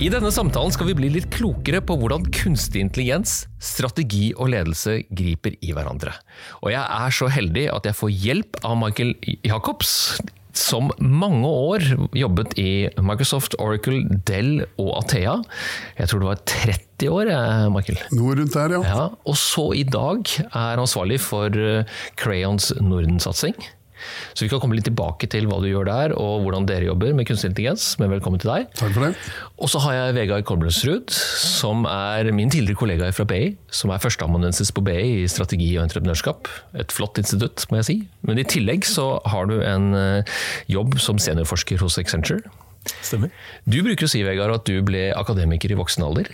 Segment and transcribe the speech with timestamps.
[0.00, 4.94] I denne samtalen skal vi bli litt klokere på hvordan kunstig intelligens, strategi og ledelse
[5.12, 6.14] griper i hverandre.
[6.62, 9.10] Og jeg er så heldig at jeg får hjelp av Michael
[9.44, 9.90] Jacobs,
[10.56, 11.84] som mange år
[12.16, 15.34] jobbet i Microsoft, Oracle, Dell og Athea.
[15.98, 17.32] Jeg tror det var 30 år,
[17.76, 18.00] Michael.
[18.16, 18.80] Noe rundt der, ja.
[18.88, 23.60] ja og så i dag er ansvarlig for eh, Crayons Norden-satsing.
[24.34, 27.14] Så vi kan komme litt tilbake til hva du gjør der, og hvordan dere jobber
[27.16, 27.92] med kunstig intelligens.
[28.00, 28.70] Men velkommen til deg.
[28.78, 29.12] Takk for det.
[29.60, 33.54] Og så har jeg Vegard Kolbrensrud, som er min tidligere kollega fra BI.
[33.74, 36.50] Som er førsteamanuensis på BI i strategi og entreprenørskap.
[36.80, 37.98] Et flott institutt, må jeg si.
[38.26, 40.40] Men i tillegg så har du en eh,
[40.70, 42.44] jobb som seniorforsker hos Accenture.
[43.04, 43.32] Stemmer.
[43.68, 46.30] Du bruker å si, Vegard, at du ble akademiker i voksen alder.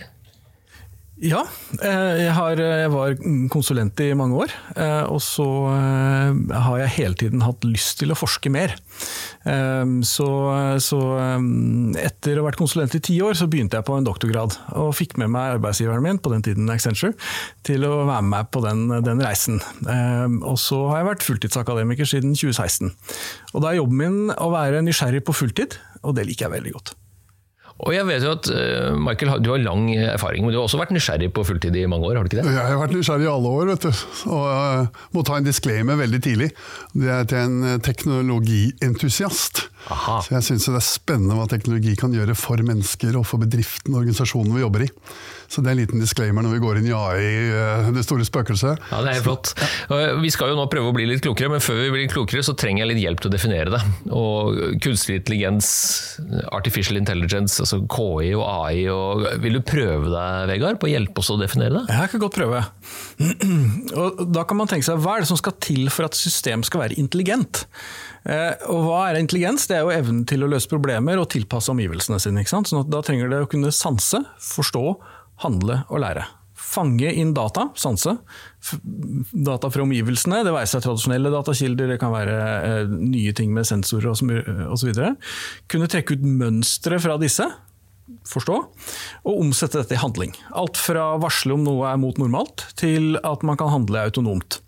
[1.17, 1.39] Ja,
[1.81, 3.15] eh, jeg, har, eh, jeg, var
[3.49, 4.51] konsulent i mange år.
[4.77, 8.75] Eh, og så har jeg hele tiden hatt lyst til å forske mer.
[9.47, 10.27] Så,
[10.83, 10.97] så
[12.01, 14.57] etter å ha vært konsulent i ti år, så begynte jeg på en doktorgrad.
[14.75, 17.15] Og fikk med meg arbeidsgiveren min, på den tiden Accenture,
[17.67, 19.61] til å være med på den, den reisen.
[20.43, 22.91] Og så har jeg vært fulltidsakademiker siden 2016.
[23.55, 26.75] Og da er jobben min å være nysgjerrig på fulltid, og det liker jeg veldig
[26.75, 26.97] godt.
[27.85, 28.47] Og jeg vet jo at
[28.97, 32.07] Michael, Du har lang erfaring, men du har også vært nysgjerrig på fulltid i mange
[32.09, 32.17] år?
[32.17, 32.53] har du ikke det?
[32.55, 33.91] Jeg har vært nysgjerrig i alle år, vet du.
[34.33, 36.49] Og jeg må ta en disclaimer veldig tidlig.
[36.97, 39.67] Det er til en teknologientusiast.
[39.87, 40.17] Aha.
[40.25, 43.93] Så jeg syns det er spennende hva teknologi kan gjøre for mennesker og for bedriften
[43.93, 44.89] og organisasjonen vi jobber i.
[45.47, 48.81] Så det er en liten disclaimer når vi går inn i AI, det store spøkelset.
[48.91, 49.53] Ja, det er helt flott.
[50.19, 52.55] Vi skal jo nå prøve å bli litt klokere, men før vi blir klokere så
[52.59, 53.81] trenger jeg litt hjelp til å definere det.
[54.11, 55.69] Og kunstig intelligens,
[56.51, 58.83] artificial intelligence, altså KI og AI.
[58.91, 61.85] Og vil du prøve deg, Vegard, på å hjelpe oss å definere det?
[61.95, 62.65] Jeg kan godt prøve.
[64.03, 66.65] Og da kan man tenke seg, Hva er det som skal til for at system
[66.67, 67.63] skal være intelligent?
[68.27, 69.69] Og hva er intelligens?
[69.69, 72.43] Det er jo evnen til å løse problemer og tilpasse omgivelsene sine.
[72.43, 72.71] Ikke sant?
[72.71, 74.83] Sånn da trenger det å kunne sanse, forstå,
[75.45, 76.25] handle og lære.
[76.57, 78.17] Fange inn data, sanse.
[79.31, 83.69] Data fra omgivelsene, det være seg tradisjonelle datakilder, det kan være eh, nye ting med
[83.69, 84.91] sensorer osv.
[85.71, 87.45] Kunne trekke ut mønstre fra disse,
[88.27, 88.57] forstå,
[89.27, 90.33] og omsette dette i handling.
[90.57, 94.61] Alt fra varsle om noe er mot normalt, til at man kan handle autonomt.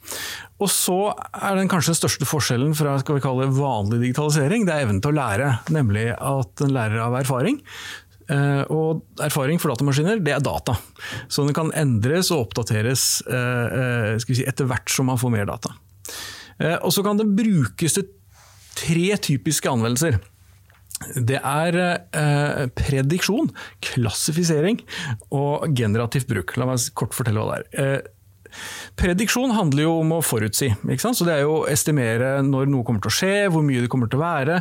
[0.59, 4.75] Og så er den kanskje den største forskjellen fra skal vi kalle vanlig digitalisering, det
[4.75, 5.49] er evnen til å lære.
[5.71, 7.61] Nemlig at en lærer av erfaring.
[8.69, 10.75] Og erfaring for datamaskiner, det er data.
[11.31, 15.71] Så den kan endres og oppdateres si, etter hvert som man får mer data.
[16.83, 18.05] Og så kan det brukes til
[18.77, 20.19] tre typiske anvendelser.
[21.15, 23.51] Det er eh, prediksjon,
[23.85, 24.81] klassifisering
[25.35, 26.57] og generativt bruk.
[26.59, 27.83] La meg kort fortelle hva det er.
[27.83, 28.15] Eh,
[28.99, 30.69] Prediksjon handler jo om å forutsi.
[30.99, 33.91] Så Det er jo å estimere når noe kommer til å skje, hvor mye det
[33.91, 34.59] kommer til å være,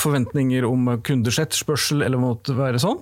[0.00, 2.98] forventninger om kunders etterspørsel eller måtte være sånn.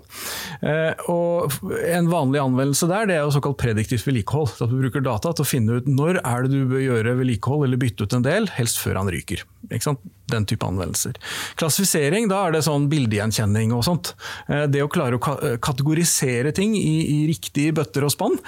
[1.13, 1.57] Og
[1.97, 4.57] En vanlig anvendelse der det er jo såkalt prediktivt vedlikehold.
[4.61, 7.67] At du bruker data til å finne ut når er det du bør gjøre vedlikehold
[7.69, 9.45] eller bytte ut en del, helst før han ryker.
[10.31, 11.17] Den type anvendelser.
[11.59, 14.13] Klassifisering, da er det sånn bildegjenkjenning og sånt.
[14.47, 18.39] Det å klare å kategorisere ting i, i riktige bøtter og spann.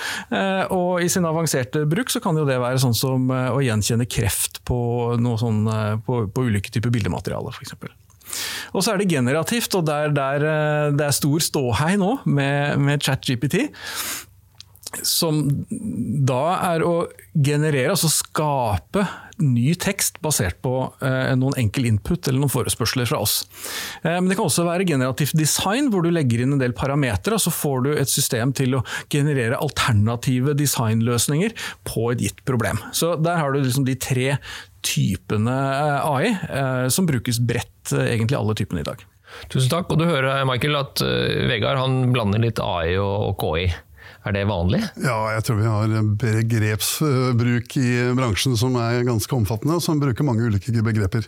[0.75, 4.63] Og i sin avanserte bruk så kan jo det være sånn som å gjenkjenne kreft
[4.69, 4.79] på,
[5.41, 5.65] sånn,
[6.07, 7.77] på, på ulike typer bildemateriale, f.eks.
[8.77, 10.47] Og så er det generativt, og der, der,
[10.97, 13.63] det er stor ståhei nå med, med ChatGPT.
[15.07, 16.93] Som da er å
[17.35, 19.05] generere, altså skape
[19.39, 20.73] ny tekst basert på
[21.05, 23.41] eh, noen enkel input eller noen forespørsler fra oss.
[24.03, 27.39] Eh, men det kan også være generativt design, hvor du legger inn en del parametere,
[27.39, 31.55] og så får du et system til å generere alternative designløsninger
[31.89, 32.83] på et gitt problem.
[32.97, 34.33] Så der har du liksom de tre
[34.87, 35.55] typene
[36.03, 39.05] AI eh, som brukes bredt, egentlig alle typene i dag.
[39.53, 39.93] Tusen takk.
[39.93, 41.03] Og du hører Michael, at
[41.51, 43.69] Vegard han blander litt AI og KI.
[44.29, 44.83] Er det vanlig?
[45.01, 50.27] Ja, jeg tror vi har begrepsbruk i bransjen som er ganske omfattende, og som bruker
[50.27, 51.25] mange ulike begreper.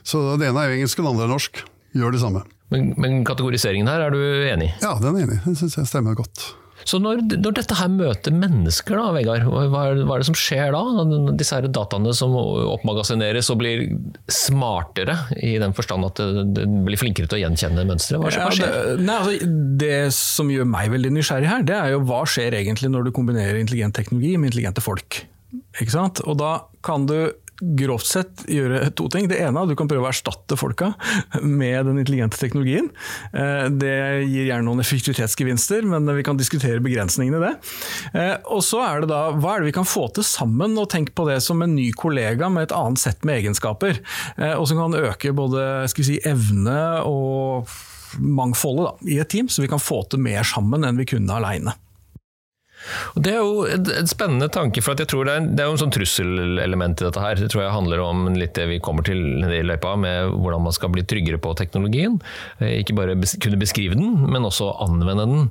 [0.00, 1.60] Så det ene er jo engelsk, og det andre er norsk.
[1.98, 2.40] Gjør det samme.
[2.72, 4.70] Men, men kategoriseringen her, er du enig?
[4.80, 5.38] Ja, den er enig.
[5.44, 6.46] Den syns jeg stemmer godt.
[6.88, 10.36] Så når, når, dette her møter mennesker, da, Vegard, hva er, hva er, det som
[10.38, 10.82] skjer da?
[11.36, 13.84] Disse her dataene som oppmagasineres og blir
[14.32, 16.22] smartere, i den forstand at
[16.56, 18.20] det, blir flinkere til å gjenkjenne mønstre?
[18.22, 18.62] Hva skjer?
[18.64, 19.50] Ja, det, nei, altså,
[19.82, 23.14] det som gjør meg veldig nysgjerrig her, det er jo hva skjer egentlig når du
[23.18, 25.20] kombinerer intelligent teknologi med intelligente folk.
[25.76, 26.24] Ikke sant?
[26.24, 26.54] Og da
[26.84, 27.18] kan du
[27.60, 29.26] grovt sett gjøre to ting.
[29.30, 30.92] Det ene er at du kan prøve å erstatte folka
[31.42, 32.90] med den intelligente teknologien.
[33.32, 33.96] Eh, det
[34.28, 37.54] gir gjerne noen effektivitetsgevinster, men vi kan diskutere begrensningene i det.
[38.14, 40.90] Eh, og så er det da, hva er det vi kan få til sammen, og
[40.92, 44.02] tenk på det som en ny kollega med et annet sett med egenskaper.
[44.36, 46.78] Eh, og som kan øke både skal vi si, evne
[47.08, 47.68] og
[48.18, 51.42] mangfoldet da, i et team, så vi kan få til mer sammen enn vi kunne
[51.42, 51.74] aleine.
[53.16, 55.76] Og Det er jo en spennende tanke, for jeg tror det er, det er jo
[55.76, 57.40] en sånn trusselelement i dette her.
[57.40, 60.76] Det tror jeg handler om litt det vi kommer til i løypa, med hvordan man
[60.76, 62.18] skal bli tryggere på teknologien.
[62.62, 65.48] Eh, ikke bare kunne beskrive den, men også anvende den.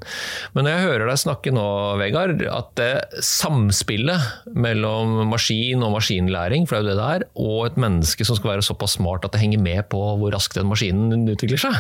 [0.55, 1.67] Men når jeg hører deg snakke nå,
[2.01, 2.91] Vegard, at det
[3.25, 8.25] samspillet mellom maskin og maskinlæring, for det er jo det det er, og et menneske
[8.27, 11.61] som skal være såpass smart at det henger med på hvor raskt den maskinen utvikler
[11.61, 11.77] seg.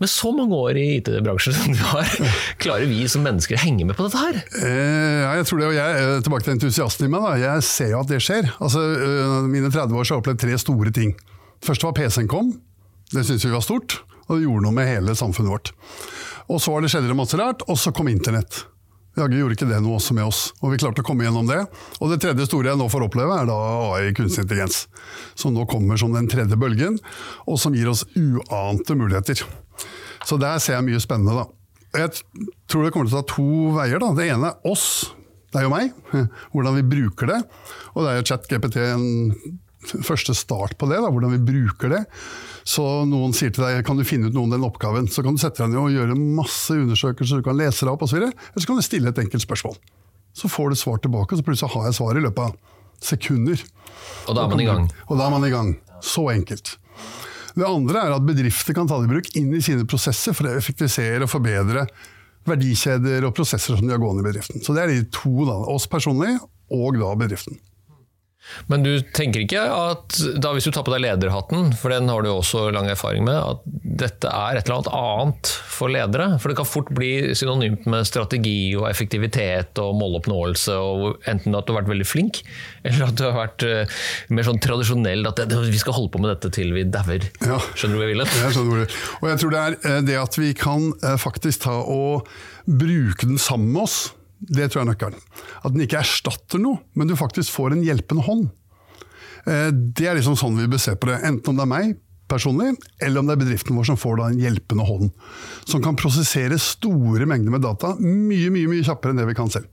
[0.00, 2.08] Med så mange år i IT-bransjen som du har,
[2.62, 4.40] klarer vi som mennesker å henge med på dette her?
[4.60, 7.24] Eh, ja, jeg tror det, og jeg, eh, Tilbake til entusiasten i meg.
[7.24, 7.36] Da.
[7.40, 8.50] Jeg ser jo at det skjer.
[8.60, 11.14] Altså, øh, mine 30 år så har jeg opplevd tre store ting.
[11.64, 12.52] Først var PC-en kom.
[13.10, 15.72] Det syntes vi var stort, og det gjorde noe med hele samfunnet vårt.
[16.50, 18.64] Og Så var det skjedde det masse rart, og så kom internett.
[19.18, 21.64] Jaggu gjorde ikke det noe også med oss, og vi klarte å komme gjennom det.
[22.00, 23.56] Og det tredje store jeg nå får oppleve, er da
[23.90, 24.84] AI, kunstig intelligens.
[25.34, 26.98] Som nå kommer som den tredje bølgen,
[27.46, 29.42] og som gir oss uante muligheter.
[30.26, 31.59] Så der ser jeg mye spennende, da.
[31.96, 32.12] Jeg
[32.70, 34.02] tror det kommer til å ta to veier.
[34.02, 34.12] Da.
[34.14, 35.10] Det ene er oss,
[35.50, 35.96] det er jo meg.
[36.52, 37.40] Hvordan vi bruker det.
[37.94, 39.08] Og det er jo ChatGPT en
[39.80, 42.00] første start på det, da, hvordan vi bruker det.
[42.68, 45.36] Så noen sier til deg kan du finne ut noe om den oppgaven, så kan
[45.36, 48.20] du sette deg ned og gjøre masse undersøkelser, du kan lese deg opp osv.
[48.20, 49.78] Eller så kan du stille et enkelt spørsmål.
[50.36, 53.64] Så får du svar tilbake, og så plutselig har jeg svar i løpet av sekunder.
[54.28, 54.86] Og da er man i gang.
[55.08, 55.72] Og da er man i gang.
[56.04, 56.76] Så enkelt.
[57.56, 60.48] Det andre er at bedrifter kan ta det i bruk inn i sine prosesser for
[60.48, 61.86] å effektivisere og forbedre
[62.48, 64.62] verdikjeder og prosesser som de har gående i bedriften.
[64.64, 65.58] Så det er de to, da.
[65.70, 66.36] Oss personlig,
[66.70, 67.58] og da bedriften.
[68.70, 72.24] Men du tenker ikke at da hvis du tar på deg lederhatten, for den har
[72.24, 73.62] du også lang erfaring med, at
[74.00, 76.28] dette er et eller annet annet for ledere?
[76.40, 81.66] For det kan fort bli synonymt med strategi og effektivitet og måloppnåelse, og enten at
[81.66, 82.42] du har vært veldig flink,
[82.84, 83.98] eller at du har vært uh,
[84.34, 87.26] mer sånn tradisjonell, at vi skal holde på med dette til vi dauer.
[87.44, 87.60] Ja.
[87.74, 88.24] Skjønner du hva jeg vil?
[88.40, 88.88] Jeg skjønner det.
[89.20, 92.28] Og jeg tror det er eh, det at vi kan eh, faktisk ta og
[92.66, 93.98] bruke den sammen med oss.
[94.40, 95.24] Det tror jeg er nøkkelen.
[95.64, 98.46] At den ikke erstatter noe, men du faktisk får en hjelpende hånd.
[99.46, 101.20] Eh, Det er liksom sånn vi bør se på det.
[101.28, 101.98] Enten om det er meg
[102.30, 105.10] personlig, eller om det er bedriften vår som får da en hjelpende hånd.
[105.66, 109.50] Som kan prosessere store mengder med data mye, mye, mye kjappere enn det vi kan
[109.50, 109.66] selv.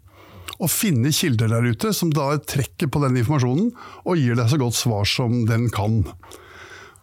[0.57, 3.69] Og finne kilder der ute som da trekker på den informasjonen
[4.09, 5.99] og gir deg så godt svar som den kan.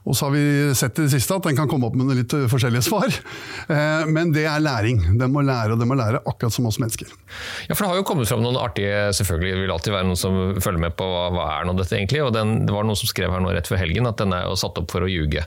[0.04, 2.32] Og så har vi sett i det siste at den kan komme opp med litt
[2.52, 3.08] forskjellige svar.
[3.72, 4.98] Eh, Men det er læring.
[5.18, 7.08] Den må lære, og den må lære akkurat som oss mennesker.
[7.68, 10.36] Ja, for Det har jo kommet fram noen artige Selvfølgelig vil alltid være noen som
[10.60, 12.20] følger med på hva, hva er nå dette egentlig.
[12.24, 14.44] og den, Det var noen som skrev her nå rett før helgen at den er
[14.44, 15.46] jo satt opp for å ljuge.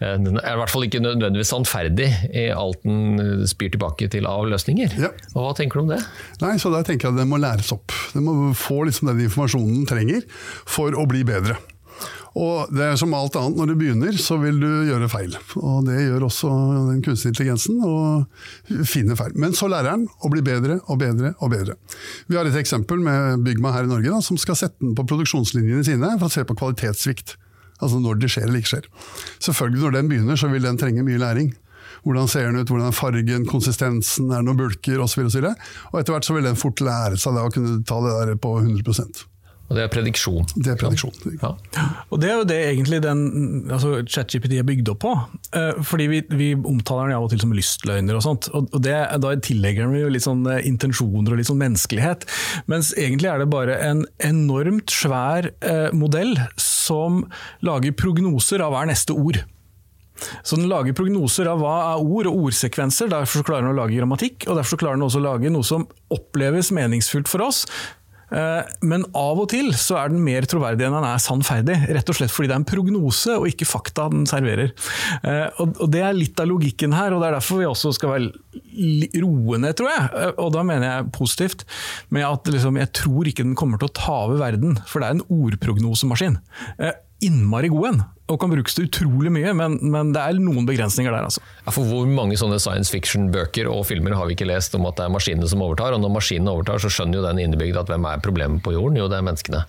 [0.00, 4.26] Eh, Den er i hvert fall ikke nødvendigvis sannferdig i alt den spyr tilbake til
[4.26, 4.96] av løsninger.
[4.98, 5.12] Ja.
[5.34, 6.00] Og Hva tenker du om det?
[6.40, 7.92] Nei, så der tenker jeg at Den må læres opp.
[8.14, 10.24] Den må få liksom den informasjonen den trenger
[10.64, 11.58] for å bli bedre.
[12.36, 15.36] Og det er som alt annet, når du begynner, så vil du gjøre feil.
[15.56, 16.50] Og det gjør også
[16.90, 19.32] den kunstige intelligensen, og finner feil.
[19.40, 21.78] Men så lærer den å bli bedre og bedre og bedre.
[22.28, 25.06] Vi har et eksempel med Bygma her i Norge, da, som skal sette den på
[25.08, 27.38] produksjonslinjene sine for å se på kvalitetssvikt.
[27.78, 28.90] Altså når det skjer eller ikke skjer.
[29.44, 31.54] Selvfølgelig når den begynner, så vil den trenge mye læring.
[32.04, 35.24] Hvordan ser den ut, hvordan er fargen, konsistensen, er det noen bulker osv.
[35.24, 35.48] Og,
[35.92, 38.38] og etter hvert så vil den fort lære seg det å kunne ta det der
[38.42, 39.26] på 100
[39.68, 40.46] Og det er prediksjon.
[40.56, 41.36] Det er prediksjon.
[41.42, 41.50] Ja.
[42.08, 45.12] Og Det er jo det egentlig den altså ChatGPT er bygd opp på.
[45.58, 48.48] Eh, fordi vi, vi omtaler den av og til som lystløgner og sånt.
[48.56, 52.24] Og og det, Da tillegger den jo litt sånn eh, intensjoner og litt sånn menneskelighet.
[52.70, 57.24] Mens egentlig er det bare en enormt svær eh, modell som
[57.64, 59.42] lager prognoser av hva er neste ord.
[60.42, 63.78] Så den lager prognoser av hva er ord og ordsekvenser, derfor så klarer den å
[63.78, 67.44] lage grammatikk, og derfor så klarer den også å lage noe som oppleves meningsfullt for
[67.46, 67.64] oss.
[68.30, 72.10] Eh, Men av og til så er den mer troverdig enn den er sannferdig, rett
[72.12, 74.72] og slett fordi det er en prognose og ikke fakta den serverer.
[75.22, 78.14] Eh, Og det er litt av logikken her, og det er derfor vi også skal
[78.14, 78.30] være
[79.22, 80.06] roende, tror jeg.
[80.14, 81.64] Eh, Og da mener jeg positivt,
[82.10, 85.08] med at liksom, jeg tror ikke den kommer til å ta over verden, for det
[85.08, 86.38] er en ordprognosemaskin.
[87.24, 91.10] Innmari god en, og kan brukes til utrolig mye, men, men det er noen begrensninger
[91.10, 91.42] der, altså.
[91.64, 95.00] Ja, for Hvor mange sånne science fiction-bøker og filmer har vi ikke lest om at
[95.00, 95.96] det er maskinene som overtar?
[95.96, 99.00] Og når maskinene overtar, så skjønner jo den innebygd at hvem er problemet på jorden?
[99.00, 99.64] Jo, det er menneskene.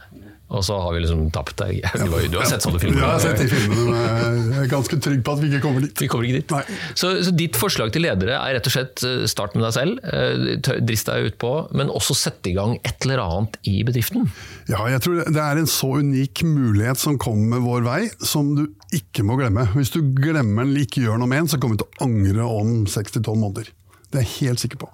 [0.50, 1.84] Og så har vi liksom tapt deg.
[1.94, 3.03] Du har, du har sett sånne filmer?
[3.03, 5.62] Ja, jeg har sett de filmene, men jeg er ganske trygg på at vi ikke
[5.65, 6.01] kommer dit.
[6.01, 6.74] Vi kommer ikke dit.
[6.98, 10.01] Så, så ditt forslag til ledere er rett og slett eh, start med deg selv,
[10.10, 14.25] eh, drist deg utpå, men også sette i gang et eller annet i bedriften.
[14.72, 18.65] Ja, jeg tror det er en så unik mulighet som kommer vår vei, som du
[18.96, 19.68] ikke må glemme.
[19.75, 22.08] Hvis du glemmer den eller ikke gjør noe med den, så kommer du til å
[22.10, 23.70] angre om 6-12 måneder.
[24.09, 24.87] Det er jeg helt sikker på.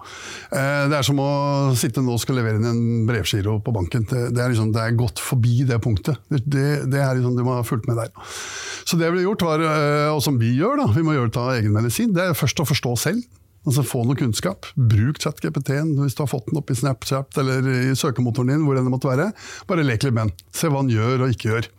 [0.52, 1.30] Eh, Det er som å
[1.80, 4.04] sitte nå og skal levere inn en brevgiro på banken.
[4.10, 6.20] Det, er liksom, det er gått forbi det punktet.
[6.30, 8.12] Det, det, det er liksom, Du må ha fulgt med der.
[8.86, 11.42] Så det har gjort, var, eh, og som vi gjør, da, vi må gjøre det
[11.42, 13.24] av egen medisin, det er først å forstå selv.
[13.66, 14.68] Altså Få noe kunnskap.
[14.78, 18.66] Bruk ChatGPT-en hvis du har fått den opp i Snapchat eller i søkemotoren din.
[18.68, 19.32] hvor det måtte være.
[19.66, 20.36] Bare lek litt med den.
[20.54, 21.72] Se hva den gjør og ikke gjør.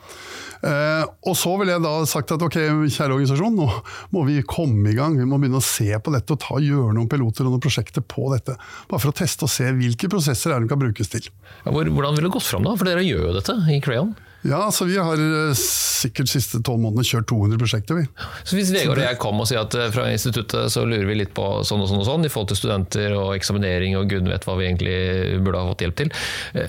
[0.65, 3.69] Eh, og så ville jeg da sagt at ok, kjære organisasjon, nå
[4.15, 5.19] må vi komme i gang.
[5.19, 8.05] Vi må begynne å se på dette og ta, gjøre noen piloter og noen prosjekter
[8.07, 8.57] på dette.
[8.91, 11.29] Bare for å teste og se hvilke prosesser er det kan brukes til.
[11.65, 12.77] Ja, Hvor, hvordan ville det gått fram da?
[12.79, 14.15] For dere gjør jo dette i Crayon.
[14.47, 17.99] Ja, så Vi har eh, sikkert siste tolv månedene kjørt 200 prosjekter.
[17.99, 18.05] vi.
[18.47, 21.19] Så hvis Vegard og jeg kom og sier at eh, fra instituttet så lurer vi
[21.19, 24.29] litt på sånn og sånn og sånn i forhold til studenter og eksaminering og gud
[24.31, 26.13] vet hva vi egentlig burde ha fått hjelp til,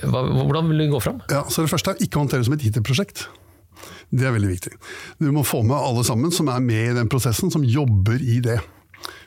[0.08, 1.20] hvordan vil det gå fram?
[1.30, 3.28] Ja, så Det første er ikke håndtere det som et IT-prosjekt.
[4.08, 4.72] Det er veldig viktig.
[5.20, 8.40] Du må få med alle sammen som er med i den prosessen, som jobber i
[8.44, 8.58] det.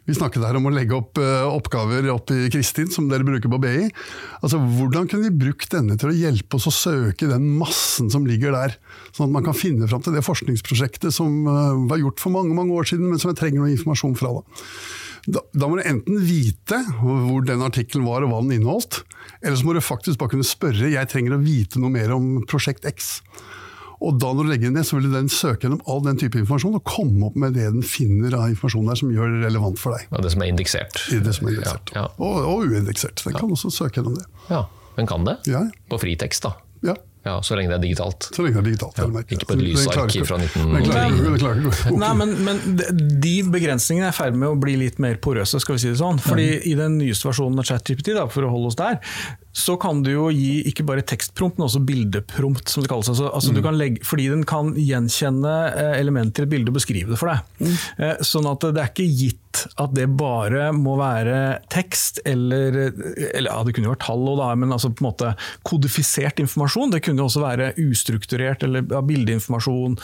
[0.09, 3.51] Vi snakket her om å legge opp eh, oppgaver opp i Kristin, som dere bruker
[3.51, 3.85] på BI.
[4.41, 8.25] Altså, Hvordan kunne vi brukt denne til å hjelpe oss å søke den massen som
[8.27, 8.75] ligger der?
[9.13, 12.57] Sånn at man kan finne fram til det forskningsprosjektet som eh, var gjort for mange
[12.57, 14.33] mange år siden, men som jeg trenger noe informasjon fra.
[14.39, 14.65] Da.
[15.37, 19.03] Da, da må du enten vite hvor den artikkelen var og hva den inneholdt,
[19.45, 22.39] eller så må du faktisk bare kunne spørre jeg trenger å vite noe mer om
[22.49, 23.19] prosjekt X.
[24.01, 26.39] Og da når du legger inn det, så vil den søke gjennom all den type
[26.41, 29.77] informasjon og komme opp med det den finner av informasjon der som gjør det relevant
[29.77, 30.07] for deg.
[30.09, 31.03] Ja, det som er indeksert.
[31.13, 31.93] I det som er indeksert.
[31.93, 32.09] Ja, ja.
[32.17, 33.21] Og, og uindeksert.
[33.27, 34.25] Den kan også søke gjennom det.
[34.49, 34.65] Ja,
[34.97, 35.37] Den kan det?
[35.47, 36.55] Ja, På fritekst, da.
[36.81, 36.97] ja.
[37.21, 38.25] Ja, Så lenge det er digitalt.
[38.33, 38.97] Så lenge det er digitalt.
[38.97, 41.99] ja, ikke på et lysark fra 19 Den klarer ikke- den klarer ikke å gå-
[42.01, 45.61] Nei, men, men de- de begrensningene er i ferd med å bli litt mer porøse,
[45.61, 46.17] skal vi si det sånn.
[46.19, 48.97] Fordi i den nyeste versjonen av ChatGPT, for å holde oss der,
[49.51, 53.09] så kan du jo gi ikke bare tekstprompt, men også bildeprompt, som det kalles.
[53.11, 53.69] Altså, altså mm.
[53.75, 57.45] legge, fordi den kan gjenkjenne eh, elementer i et bilde og beskrive det for deg.
[57.59, 57.77] Mm.
[58.25, 59.39] Sånn at det er ikke gitt
[59.81, 62.77] at det bare må være tekst, eller,
[63.31, 65.33] eller ja, det kunne jo vært tall da, men altså på en måte
[65.67, 66.93] kodifisert informasjon.
[66.93, 69.97] Det kunne jo også være ustrukturert, eller ja, bildeinformasjon,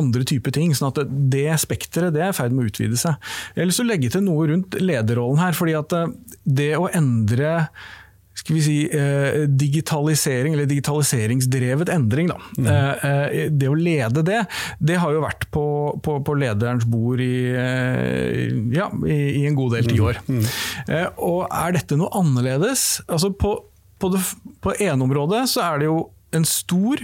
[0.00, 0.74] andre typer ting.
[0.76, 3.16] sånn at det, det spekteret det er i ferd med å utvide seg.
[3.54, 5.56] Jeg har lyst til å legge til noe rundt lederrollen her.
[5.56, 6.12] fordi at eh,
[6.60, 7.54] det å endre
[8.34, 12.30] skal vi si, eh, digitalisering, eller digitaliseringsdrevet endring.
[12.30, 12.38] Da.
[12.58, 12.68] Mm.
[12.70, 14.44] eh, det å lede det,
[14.78, 15.64] det har jo vært på,
[16.02, 18.46] på, på lederens bord i, eh,
[18.76, 20.22] ja, i, i en god del tiår.
[20.88, 23.02] Eh, og er dette noe annerledes?
[23.10, 23.52] Altså på,
[24.00, 24.22] på det
[24.64, 26.00] på ene området så er det jo
[26.36, 27.02] en stor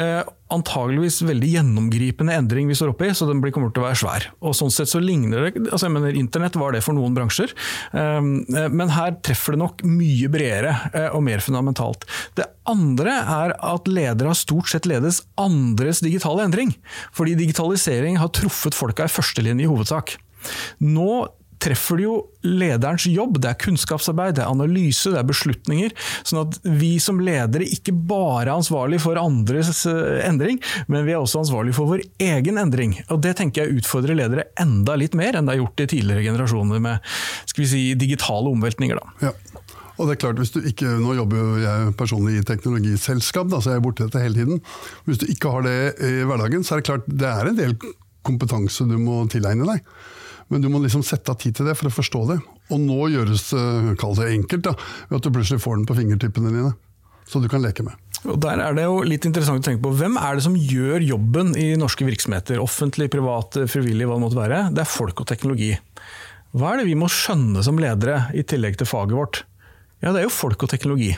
[0.00, 0.22] eh,
[0.52, 4.26] antageligvis veldig gjennomgripende endring vi står oppe i, så den kommer til å være svær.
[4.44, 7.54] Og sånn sett så ligner det altså jeg mener Internett var det for noen bransjer,
[7.92, 12.06] um, eh, men her treffer det nok mye bredere eh, og mer fundamentalt.
[12.38, 16.76] Det andre er at ledere har stort sett ledes andres digitale endring,
[17.16, 20.16] fordi digitalisering har truffet folka i førstelinje i hovedsak.
[20.84, 21.26] Nå
[21.62, 23.40] treffer det jo lederens jobb.
[23.42, 25.94] Det er kunnskapsarbeid, det er analyse, det er beslutninger.
[26.26, 30.60] Sånn at vi som ledere ikke bare er ansvarlig for andres eh, endring,
[30.92, 32.98] men vi er også ansvarlig for vår egen endring.
[33.10, 36.26] Og Det tenker jeg utfordrer ledere enda litt mer enn det er gjort i tidligere
[36.28, 37.14] generasjoner med
[37.46, 39.00] skal vi si, digitale omveltninger.
[39.00, 39.30] Da.
[39.30, 39.62] Ja.
[39.96, 43.62] Og det er klart, hvis du ikke, Nå jobber jo jeg personlig i teknologiselskap, da,
[43.64, 44.60] så jeg er borti dette hele tiden.
[45.08, 47.72] Hvis du ikke har det i hverdagen, så er det klart det er en del
[48.26, 49.96] kompetanse du må tilegne deg.
[50.52, 52.40] Men du må liksom sette av tid til det for å forstå det.
[52.70, 53.48] Og nå gjøres
[53.98, 54.74] kall det enkelt, da,
[55.10, 56.74] ved at du plutselig får den på fingertippene dine.
[57.26, 57.98] Så du kan leke med.
[58.30, 61.02] Og Der er det jo litt interessant å tenke på hvem er det som gjør
[61.04, 62.62] jobben i norske virksomheter?
[62.62, 64.60] Offentlig, privat, frivillig, hva det måtte være.
[64.74, 65.72] Det er folk og teknologi.
[66.56, 69.42] Hva er det vi må skjønne som ledere, i tillegg til faget vårt?
[70.04, 71.12] Ja, det er jo folk og teknologi.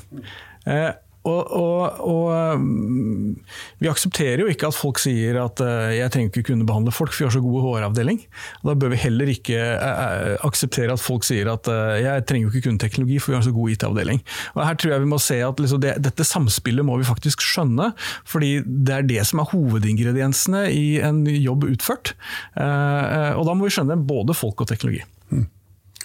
[0.69, 0.91] Eh,
[1.29, 3.35] og, og, og um,
[3.83, 7.13] vi aksepterer jo ikke at folk sier at uh, jeg trenger ikke kunne behandle folk,
[7.13, 8.23] for vi har så god HR-avdeling.
[8.65, 12.69] Da bør vi heller ikke uh, akseptere at folk sier at jeg trenger jo ikke
[12.69, 14.23] kunne teknologi, for vi har så god IT-avdeling.
[14.55, 17.45] Og Her tror jeg vi må se at liksom, det, dette samspillet må vi faktisk
[17.45, 17.93] skjønne,
[18.29, 22.15] fordi det er det som er hovedingrediensene i en jobb utført.
[22.57, 25.05] og da må vi skjønne både folk og teknologi.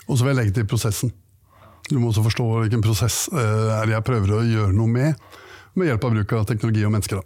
[0.07, 1.13] Og så vil jeg legge til prosessen.
[1.91, 5.15] Du må også forstå hvilken prosess eh, er jeg prøver å gjøre noe med,
[5.75, 7.15] med hjelp av bruk av teknologi og mennesker.
[7.19, 7.23] Da.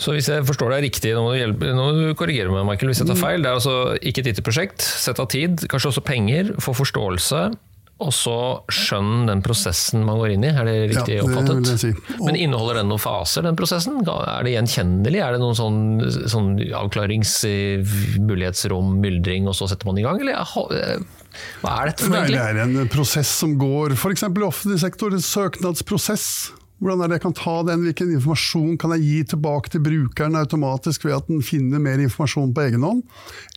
[0.00, 2.64] Så hvis jeg forstår deg riktig, nå må du, hjelpe, nå må du korrigere meg,
[2.64, 3.40] Michael, hvis jeg tar feil.
[3.44, 7.40] Det er altså ikke et lite prosjekt, sett av tid, kanskje også penger, få forståelse,
[8.00, 8.38] og så
[8.72, 10.54] skjønn den prosessen man går inn i.
[10.56, 11.68] Er det riktig Ja, det oppfattet?
[11.82, 11.90] si.
[12.16, 14.00] Og- Men inneholder den noen faser, den prosessen?
[14.08, 15.20] Er det gjenkjennelig?
[15.20, 15.78] Er det noen sånn,
[16.32, 16.48] sånn
[16.80, 20.16] avklaringsmulighetsrom, myldring, og så setter man i gang?
[20.24, 20.40] Eller
[21.62, 24.24] hva er dette for noe det er en prosess som går f.eks.
[24.26, 26.26] i offentlig sektor, en søknadsprosess.
[26.80, 30.38] Hvordan er det jeg kan ta den, Hvilken informasjon kan jeg gi tilbake til brukeren
[30.40, 33.02] automatisk ved at den finner mer informasjon på egen hånd,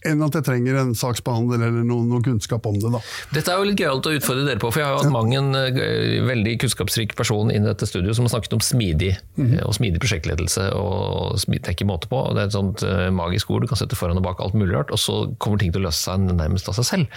[0.08, 2.92] enn at jeg trenger en saksbehandler eller noe, noe kunnskap om det.
[2.92, 3.00] da.
[3.32, 5.32] Dette er jo litt gøyalt å utfordre dere på, for jeg har jo hatt mang
[5.38, 9.46] en eh, veldig kunnskapsrik person inn i dette studioet som har snakket om smidig, mm
[9.46, 9.64] -hmm.
[9.68, 10.70] og smidig prosjektledelse.
[10.74, 12.20] og Det er ikke måte på.
[12.34, 14.76] Det er et sånt eh, magisk ord du kan sette foran og bak alt mulig
[14.76, 17.08] rart, og så kommer ting til å løse seg nærmest av seg selv.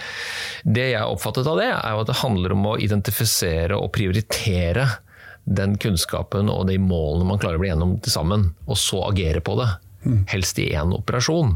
[0.63, 3.91] Det jeg har oppfattet av det, er jo at det handler om å identifisere og
[3.91, 4.87] prioritere
[5.47, 9.41] den kunnskapen og de målene man klarer å bli gjennom til sammen, og så agere
[9.43, 9.69] på det.
[10.31, 11.55] Helst i én operasjon.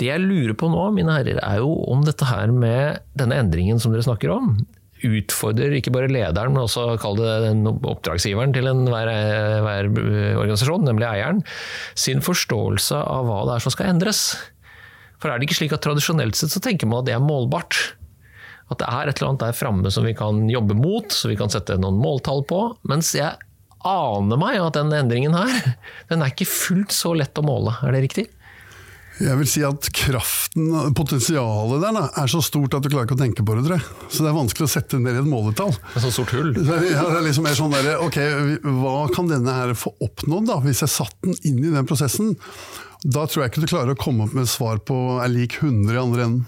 [0.00, 3.78] Det jeg lurer på nå, mine herrer, er jo om dette her med denne endringen
[3.82, 4.56] som dere snakker om,
[5.06, 9.10] utfordrer ikke bare lederen, men også kall det den oppdragsgiveren til enhver
[9.62, 9.90] hver
[10.40, 11.44] organisasjon, nemlig eieren,
[11.98, 14.22] sin forståelse av hva det er som skal endres.
[15.18, 17.97] For er det ikke slik at tradisjonelt sett så tenker man at det er målbart?
[18.68, 21.38] At det er et eller annet der framme som vi kan jobbe mot, så vi
[21.40, 22.62] kan sette noen måltall på.
[22.88, 23.36] Mens jeg
[23.86, 25.72] aner meg at den endringen her,
[26.10, 27.76] den er ikke fullt så lett å måle.
[27.86, 28.28] Er det riktig?
[29.18, 33.16] Jeg vil si at kraften, potensialet der, da, er så stort at du klarer ikke
[33.16, 33.96] å tenke på det, tror jeg.
[34.14, 35.72] Så det er vanskelig å sette ned i et måletall.
[35.74, 36.52] Et sånt sort hull.
[36.54, 38.18] Så Ja, det er liksom mer sånn der, ok,
[38.78, 42.36] Hva kan denne her få oppnådd, da, hvis jeg satt den inn i den prosessen?
[43.02, 45.94] Da tror jeg ikke du klarer å komme opp med svar på er lik 100
[45.94, 46.46] i andre enden.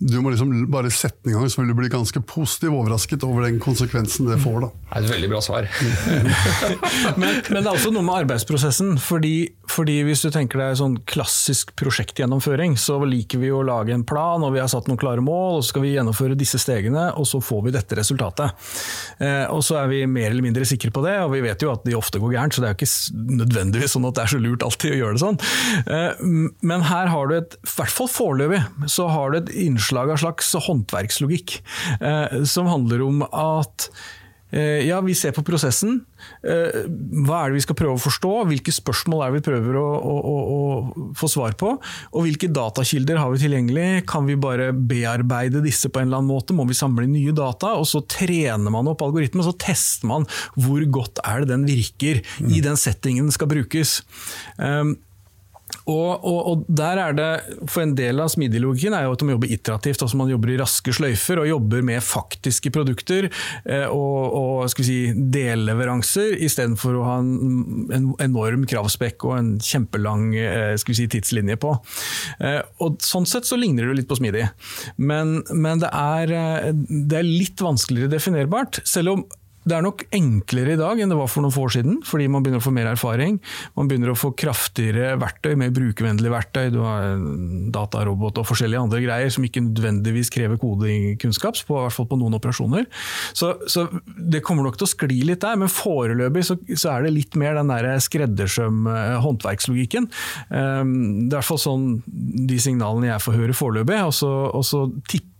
[0.00, 3.24] Du må liksom bare sette den i gang, så vil du bli ganske positivt overrasket
[3.26, 4.62] over den konsekvensen det får.
[4.64, 4.68] da.
[4.72, 5.68] Det er et veldig bra svar.
[7.20, 8.94] Men, men det er også noe med arbeidsprosessen.
[9.02, 14.04] Fordi, fordi Hvis du tenker deg sånn klassisk prosjektgjennomføring, så liker vi å lage en
[14.08, 17.10] plan, og vi har satt noen klare mål, og så skal vi gjennomføre disse stegene,
[17.18, 18.70] og så får vi dette resultatet.
[19.20, 21.72] Eh, og så er vi mer eller mindre sikre på det, og vi vet jo
[21.74, 24.34] at de ofte går gærent, så det er jo ikke nødvendigvis sånn at det er
[24.34, 25.40] så lurt alltid å gjøre det sånn.
[25.84, 26.24] Eh,
[26.72, 30.22] men her har du et, i hvert fall foreløpig, så har du et innslag av
[30.22, 31.60] slags håndverkslogikk,
[32.00, 33.90] eh, som handler om at
[34.50, 36.00] Eh, Ja, vi ser på prosessen.
[36.42, 36.86] Eh,
[37.24, 38.32] Hva er det vi skal prøve å forstå?
[38.50, 41.76] Hvilke spørsmål er det vi prøver å, å, å, få svar på?
[42.12, 44.06] Og hvilke datakilder har vi tilgjengelig?
[44.10, 46.56] Kan vi bare bearbeide disse på en eller annen måte?
[46.56, 47.76] Må vi samle nye data?
[47.78, 50.26] Og så trener man opp algoritmen, og så tester man
[50.58, 54.00] hvor godt er det den virker i den settingen den skal brukes.
[55.88, 57.30] Og, og, og der er det,
[57.70, 60.02] for En del av smidig-logikken er jo at man jobber iterativt.
[60.04, 63.30] altså Man jobber i raske sløyfer og jobber med faktiske produkter
[63.64, 69.36] eh, og, og skal vi si, delleveranser, istedenfor å ha en, en enorm kravspekk og
[69.38, 71.74] en kjempelang eh, skal vi si, tidslinje på.
[72.40, 74.44] Eh, og Sånn sett så ligner det litt på smidig,
[75.00, 78.82] men, men det, er, det er litt vanskeligere definerbart.
[78.88, 79.24] Selv om
[79.70, 82.26] det er nok enklere i dag enn det var for noen få år siden, fordi
[82.32, 83.38] man begynner å få mer erfaring.
[83.78, 86.72] Man begynner å få kraftigere verktøy, mer brukervennlige verktøy.
[86.74, 87.20] Du har
[87.74, 92.38] datarobot og forskjellige andre greier som ikke nødvendigvis krever kodekunnskap, i hvert fall på noen
[92.40, 92.88] operasjoner.
[93.36, 93.86] Så, så
[94.18, 97.38] det kommer nok til å skli litt der, men foreløpig så, så er det litt
[97.40, 100.10] mer den der skreddersøm-håndverkslogikken.
[100.50, 100.94] Um,
[101.30, 104.66] det er i hvert fall sånn de signalene jeg får høre foreløpig, og så, og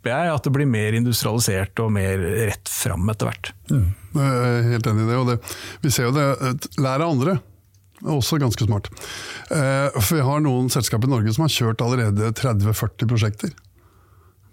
[0.01, 3.51] så tipper jeg at det blir mer industrialisert og mer rett fram etter hvert.
[3.69, 5.17] Jeg er helt enig i det.
[5.19, 5.39] og det,
[5.83, 6.69] Vi ser jo det.
[6.81, 7.41] Lær av andre.
[8.03, 8.89] Også ganske smart.
[9.51, 13.51] Eh, For Vi har noen selskaper i Norge som har kjørt allerede 30-40 prosjekter.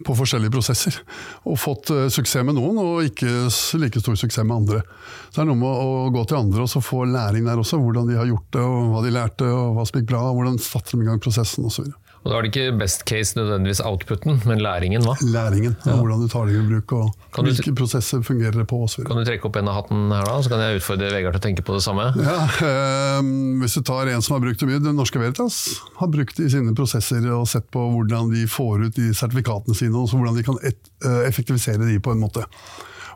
[0.06, 1.00] På forskjellige prosesser.
[1.48, 3.48] Og fått eh, suksess med noen, og ikke
[3.80, 4.82] like stor suksess med andre.
[5.32, 7.80] Så det er noe med å gå til andre og få læring der også.
[7.80, 10.26] Hvordan de har gjort det, og hva de lærte, og hva som gikk bra.
[10.36, 11.88] Hvordan satte de i gang prosessen osv.
[12.28, 15.14] Og da er det ikke best case nødvendigvis outputen, men læringen, hva?
[15.24, 15.78] Læringen.
[15.86, 15.94] ja.
[15.96, 19.06] Hvordan du tar det i bruk, og Kan du- hvilke prosesser fungerer det på Også.
[19.08, 21.40] Kan du trekke opp en av hatten her da, så kan jeg utfordre Vegard til
[21.40, 22.10] å tenke på det samme?
[22.20, 26.08] Ja, øh, Hvis du tar en som har brukt det mye, Det Norske Veritas har
[26.12, 29.96] brukt det i sine prosesser og sett på hvordan de får ut de sertifikatene sine,
[29.96, 32.44] og så hvordan de kan et, øh, effektivisere de på en måte.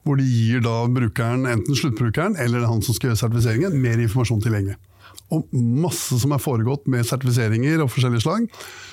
[0.06, 4.42] Hvor de gir da brukeren, enten sluttbrukeren eller han som skal gjøre sertifiseringen, mer informasjon
[4.42, 4.78] tilgjengelig.
[5.32, 8.48] Og masse som er foregått med sertifiseringer og forskjellige slag,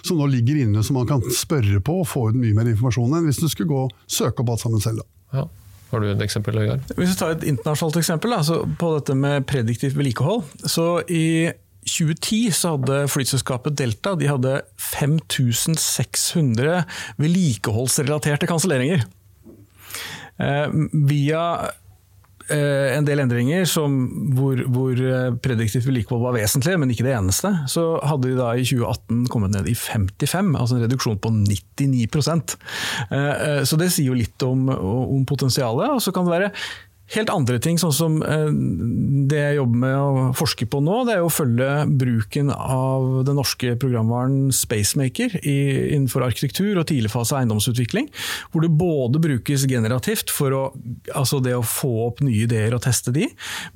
[0.07, 3.17] som nå ligger inne som man kan spørre på og få ut mye mer informasjon
[3.19, 5.03] enn hvis du skulle gå og søke opp alt sammen selv.
[5.03, 5.41] da.
[5.41, 5.49] Ja.
[5.89, 6.85] Har du et eksempel, Vegard?
[6.99, 10.45] Hvis vi tar et internasjonalt eksempel da, så på dette med prediktivt vedlikehold.
[10.69, 11.49] Så I
[11.89, 14.55] 2010 så hadde flyselskapet Delta de hadde
[14.91, 16.83] 5600
[17.23, 19.07] vedlikeholdsrelaterte kanselleringer.
[20.39, 20.67] Eh,
[21.09, 21.43] via
[22.55, 23.95] en del endringer som,
[24.37, 28.53] hvor, hvor eh, prediktivt vedlikehold var vesentlig, men ikke det eneste, så hadde de da
[28.57, 32.57] i 2018 kommet ned i 55, altså en reduksjon på 99 eh,
[33.13, 35.97] eh, Så det sier jo litt om, om potensialet.
[35.97, 36.53] Og så kan det være
[37.15, 38.49] helt andre ting, sånn som eh,
[39.29, 43.39] det jeg jobber med å forske på nå, det er å følge bruken av den
[43.39, 48.11] norske programvaren Spacemaker innenfor arkitektur og tidligfase eiendomsutvikling.
[48.53, 50.63] Hvor det både brukes generativt for å,
[51.15, 53.29] altså det å få opp nye ideer og teste de,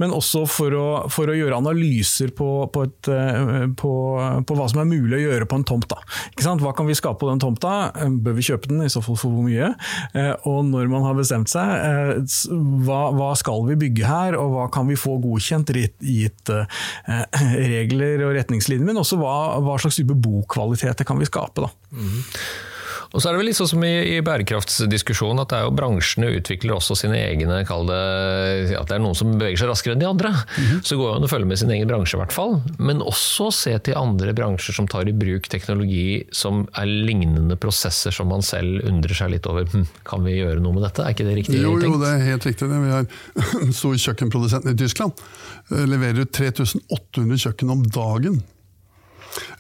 [0.03, 3.93] men også for å, for å gjøre analyser på, på, et, eh, på,
[4.49, 5.97] på, hva som er mulig å gjøre på en tomt.
[6.63, 7.93] Hva kan vi skape på den tomta?
[8.23, 9.73] Bør vi kjøpe den, i så fall for hvor mye?
[10.17, 12.23] Eh, og når man har bestemt seg,
[12.87, 16.83] hva, hva skal vi bygge her, og hva kan vi få godkjent gitt eh,
[17.73, 21.65] regler og retningslinjer, men også hva, hva slags type bokvaliteter kan vi skape.
[21.65, 21.73] da.
[21.95, 22.21] Mm.
[23.13, 25.75] Og så er det vel litt sånn som i, i bærekraftsdiskusjonen, at det er jo
[25.77, 29.97] bransjene utvikler også sine egne Kall det at det er noen som beveger seg raskere
[29.97, 30.31] enn de andre.
[30.33, 30.81] Mm -hmm.
[30.83, 32.63] Så går det an å følge med sin egen bransje, i hvert fall.
[32.79, 38.11] Men også se til andre bransjer som tar i bruk teknologi som er lignende prosesser
[38.11, 39.67] som man selv undrer seg litt over.
[39.67, 41.03] Hm, kan vi gjøre noe med dette?
[41.03, 41.79] Er ikke det riktig jo.
[41.81, 42.69] Jo, det er helt riktig.
[42.69, 43.07] Vi har
[43.63, 45.13] en stor kjøkkenprodusent i Tyskland.
[45.71, 48.43] Eh, leverer ut 3800 kjøkken om dagen.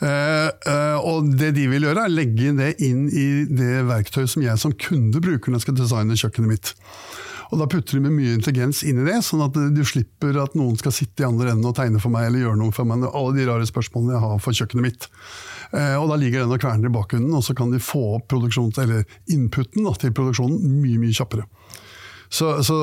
[0.02, 4.44] Uh, uh, og det de vil gjøre, er legge det inn i det verktøyet som
[4.44, 6.72] jeg som kunde bruker når jeg skal designe kjøkkenet mitt.
[7.52, 10.54] Og Da putter de med mye intelligens inn i det, sånn at du slipper at
[10.56, 13.04] noen skal sitte i andre enden og tegne for meg eller gjøre noe for meg.
[13.12, 15.08] Alle de rare spørsmålene jeg har for kjøkkenet mitt.
[15.72, 18.32] Uh, og Da ligger den og kverner i bakgrunnen, og så kan de få opp
[18.32, 21.44] inputen da, til produksjonen mye mye kjappere.
[22.32, 22.76] Så, så,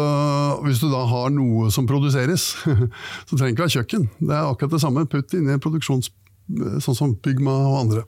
[0.62, 2.52] hvis du da har noe som produseres,
[3.28, 4.10] så trenger det ikke være kjøkken.
[4.22, 5.08] Det er akkurat det samme.
[5.10, 6.12] Putt inn i produksjons
[6.84, 8.08] sånn som Bygma og andre.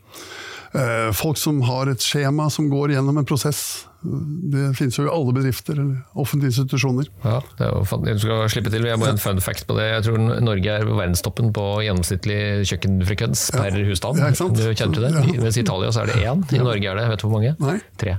[0.72, 3.88] Eh, folk som har et skjema som går gjennom en prosess.
[4.02, 7.10] Det finnes jo i alle bedrifter eller offentlige institusjoner.
[7.26, 9.76] Ja, det er jo, du skal slippe til, Jeg må ha en fun fact på
[9.78, 9.90] det.
[9.92, 12.40] Jeg tror Norge er verdenstoppen på gjennomsnittlig
[12.72, 13.84] kjøkkenfrekvens per ja.
[13.92, 14.24] husstand.
[14.24, 15.12] Ja, du kjenner til det?
[15.12, 15.44] Ja.
[15.44, 16.42] Mens i Italia så er det én.
[16.56, 17.54] I Norge er det vet du hvor mange?
[17.60, 17.78] Nei.
[18.02, 18.16] Tre.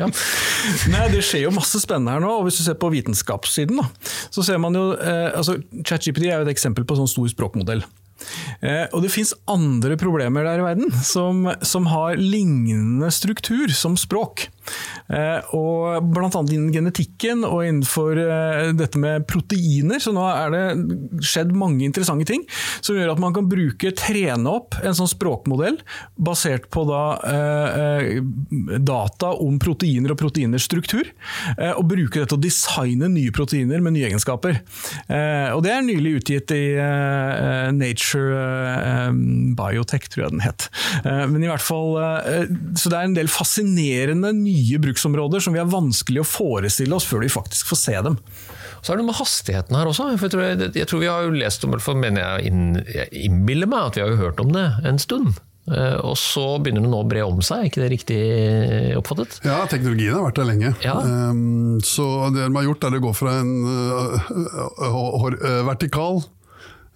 [0.00, 0.10] Ja,
[0.96, 2.32] Nei, Det skjer jo masse spennende her nå.
[2.40, 3.86] og Hvis du ser på vitenskapssiden, da,
[4.32, 7.84] så ser man jo eh, altså ChatGPT er jo et eksempel på sånn stor språkmodell.
[8.58, 13.94] Eh, og det fins andre problemer der i verden som, som har lignende struktur som
[13.98, 14.48] språk.
[15.08, 20.02] Eh, og blant annet innen genetikken og innenfor eh, dette med proteiner.
[20.02, 22.44] Så nå er det skjedd mange interessante ting
[22.84, 25.78] som gjør at man kan bruke, trene opp en sånn språkmodell
[26.20, 28.20] basert på da, eh,
[28.84, 31.08] data om proteiner og proteiners struktur.
[31.78, 34.58] Og bruke det til å designe nye proteiner med nye egenskaper.
[35.54, 36.64] Og det er nylig utgitt i
[37.74, 39.12] Nature
[39.58, 40.68] Biotech, tror jeg den het.
[41.04, 41.96] Men i hvert fall,
[42.78, 46.96] Så det er en del fascinerende nye nye bruksområder som vi har vanskelig å forestille
[46.96, 48.18] oss før vi faktisk får se dem.
[48.82, 50.12] Så er det noe med hastigheten her også.
[50.14, 53.10] Jeg tror, jeg, jeg tror vi har jo lest om det, mener jeg, inn, jeg
[53.26, 55.38] innbiller meg at vi har jo hørt om det en stund.
[55.68, 58.20] Uh, og så begynner det nå å bre om seg, er ikke det riktig
[58.96, 59.36] oppfattet?
[59.44, 60.72] Ja, teknologien har vært der lenge.
[60.80, 60.94] Ja.
[61.04, 64.30] Um, så det de har gjort er å gå fra en uh,
[64.80, 66.22] uh, vertikal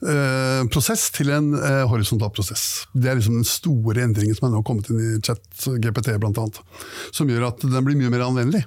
[0.03, 2.89] Eh, prosess til en eh, horisontal prosess.
[2.91, 5.45] Det er liksom den store endringen som er nå kommet inn i chat
[5.79, 6.47] GPT bl.a.
[7.15, 8.65] Som gjør at den blir mye mer anvendelig.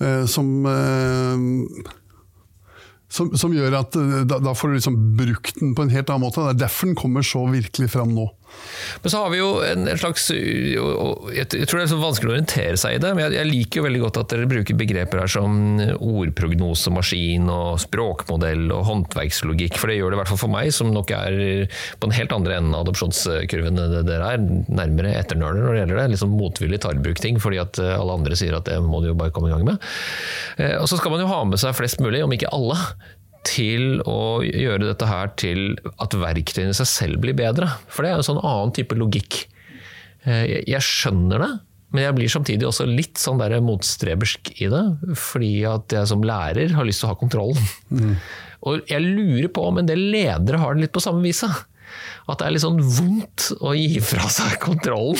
[0.00, 1.86] Eh, som, eh,
[3.08, 6.12] som, som gjør at eh, da, da, får du liksom brukt den på en helt
[6.12, 6.44] annen måte.
[6.44, 8.28] Det er derfor den kommer så virkelig fram nå.
[9.02, 12.34] Men så har vi jo en, en slags Jeg tror det er så vanskelig å
[12.36, 15.30] orientere seg i det, men jeg, liker jo veldig godt at dere bruker begreper her
[15.30, 20.72] som ordprognosemaskin og språkmodell og håndverkslogikk, for det gjør det i hvert fall for meg,
[20.74, 21.38] som nok er
[22.00, 26.08] på den helt andre enden av adopsjonskurven dere er, nærmere etternøler når det gjelder det.
[26.14, 29.10] Liksom motvillig tar i bruk ting fordi at alle andre sier at det må du
[29.10, 29.80] jo bare komme i gang med.
[30.60, 32.78] Eh, og så skal man jo ha med seg flest mulig, om ikke alle,
[33.46, 37.70] til å gjøre dette her til at verktøyene i seg selv blir bedre.
[37.88, 39.44] For det er en sånn annen type logikk.
[40.28, 41.50] Eh, jeg skjønner det,
[41.90, 44.84] men jeg blir samtidig også litt sånn der motstrebersk i det.
[45.18, 47.72] Fordi at jeg som lærer har lyst til å ha kontrollen.
[47.88, 48.14] Mm.
[48.68, 51.64] Og jeg lurer på om en del ledere har det litt på samme viset.
[52.30, 55.18] At det er litt sånn vondt å gi fra seg kontrollen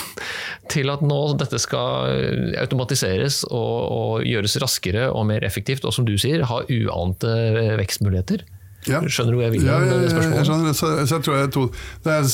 [0.70, 6.06] til at nå dette skal automatiseres og, og gjøres raskere og mer effektivt, og som
[6.06, 7.34] du sier, ha uante
[7.80, 8.46] vekstmuligheter.
[8.88, 9.00] Ja.
[9.04, 9.66] Skjønner du hvor jeg vil?
[9.68, 10.72] Ja, ja, ja, jeg skjønner.
[10.72, 11.64] Så, så jeg tror jeg to,
[12.06, 12.28] det er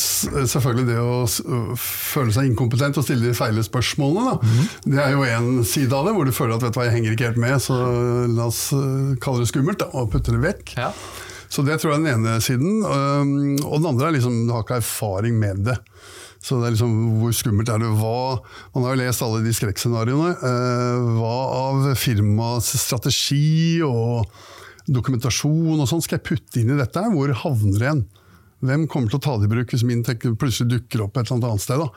[0.53, 4.37] selvfølgelig det å føle seg inkompetent og stille de feile spørsmålene.
[4.38, 4.68] Mm.
[4.94, 6.99] Det er jo én side av det, hvor du føler at vet du hva, jeg
[7.01, 7.79] henger ikke helt med, så
[8.31, 8.68] la oss
[9.22, 10.77] kalle det skummelt da, og putte det vekk.
[10.79, 10.92] Ja.
[11.57, 12.83] Så det tror jeg er den ene siden.
[12.85, 15.79] Og den andre er liksom, du har ikke erfaring med det.
[16.45, 16.92] Så det er liksom,
[17.23, 17.95] Hvor skummelt er det?
[17.97, 18.42] Hva,
[18.75, 20.35] man har jo lest alle de skrekkscenarioene.
[20.42, 24.29] Uh, hva av firmaets strategi og
[24.87, 27.03] dokumentasjon og sånn skal jeg putte inn i dette?
[27.14, 28.05] Hvor havner igjen?
[28.64, 31.29] Hvem kommer til å ta det i bruk hvis min teknologi plutselig dukker opp et
[31.29, 31.83] eller annet sted?
[31.83, 31.88] da?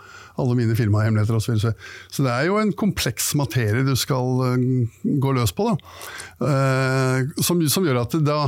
[0.43, 1.55] Alle mine firmahemmeligheter osv.
[1.61, 1.71] Så,
[2.11, 5.71] så det er jo en kompleks materie du skal uh, gå løs på.
[6.43, 8.41] Uh, som, som, gjør at da,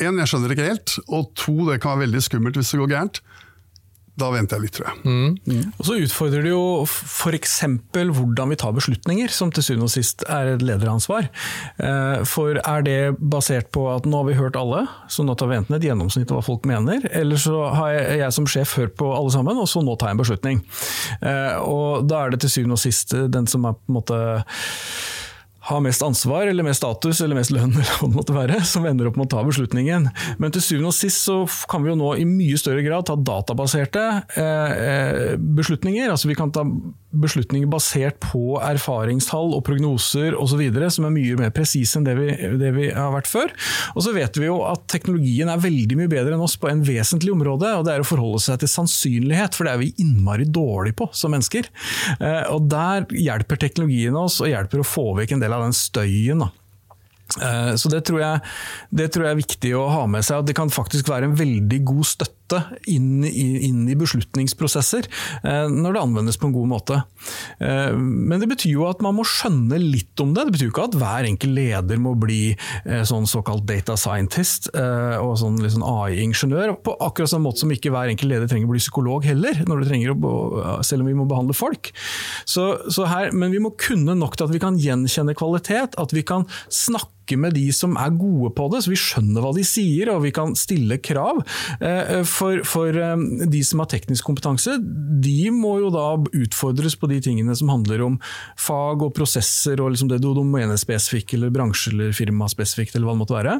[0.00, 2.94] en, jeg skjønner ikke helt, og to, det kan være veldig skummelt hvis det går
[2.94, 3.22] gærent
[4.20, 5.00] da venter jeg litt, tror jeg.
[5.04, 5.72] Mm.
[5.76, 7.56] Og Så utfordrer det jo f.eks.
[7.92, 11.30] hvordan vi tar beslutninger, som til syvende og sist er et lederansvar.
[11.80, 15.50] Eh, for er det basert på at nå har vi hørt alle, så nå tar
[15.50, 18.76] vi enten et gjennomsnitt av hva folk mener, eller så har jeg, jeg som sjef
[18.80, 20.62] hørt på alle sammen, og så nå tar jeg en beslutning.
[21.20, 24.20] Eh, og da er det til syvende og sist den som er på en måte
[25.70, 28.86] har mest ansvar eller mest status eller mest lønn, eller hva det måtte være, som
[28.88, 30.08] ender opp med å ta beslutningen.
[30.42, 33.16] Men til syvende og sist så kan vi jo nå i mye større grad ta
[33.16, 34.06] databaserte
[34.36, 36.10] eh, eh beslutninger.
[36.10, 36.64] Altså vi kan ta
[37.10, 40.62] beslutninger basert på erfaringstall og prognoser osv.
[40.94, 42.28] som er mye mer presise enn det vi,
[42.60, 43.54] det vi, har vært før.
[43.96, 46.84] Og så vet vi jo at teknologien er veldig mye bedre enn oss på en
[46.86, 50.46] vesentlig område, og det er å forholde seg til sannsynlighet, for det er vi innmari
[50.46, 51.66] dårlige på som mennesker.
[52.18, 55.72] Eh, og der hjelper teknologien oss, og hjelper å få vekk en del av den
[55.72, 56.40] støyen.
[56.40, 56.59] da.
[57.38, 58.42] Eh, så det tror, jeg,
[58.90, 60.40] det tror, jeg, er viktig å ha med seg.
[60.40, 62.36] at Det kan faktisk være en veldig god støtte
[62.90, 65.06] inn inn i beslutningsprosesser
[65.46, 66.96] eh, når det anvendes på en god måte.
[67.62, 70.48] Eh, men det betyr jo at man må skjønne litt om det.
[70.48, 72.40] Det betyr jo ikke at hver enkelt leder må bli
[73.06, 76.74] sånn såkalt data scientist og sånn liksom AI-ingeniør.
[76.84, 80.34] På akkurat samme måte som ikke hver enkelt leder trenger å bli psykolog heller, å,
[80.86, 81.92] selv om vi må behandle folk.
[82.48, 86.16] Så, så her, men vi må kunne nok til at vi kan gjenkjenne kvalitet, at
[86.16, 89.52] vi kan snakke snakke med de som er gode på det, så vi skjønner hva
[89.54, 91.42] de sier og vi kan stille krav.
[91.80, 97.08] Eh, for, for eh, de som har teknisk kompetanse, de må jo da utfordres på
[97.10, 98.18] de tingene som handler om
[98.58, 103.38] fag og prosesser og liksom det domenespesifikke eller bransje- eller firmaspesifikt, eller hva det måtte
[103.38, 103.58] være.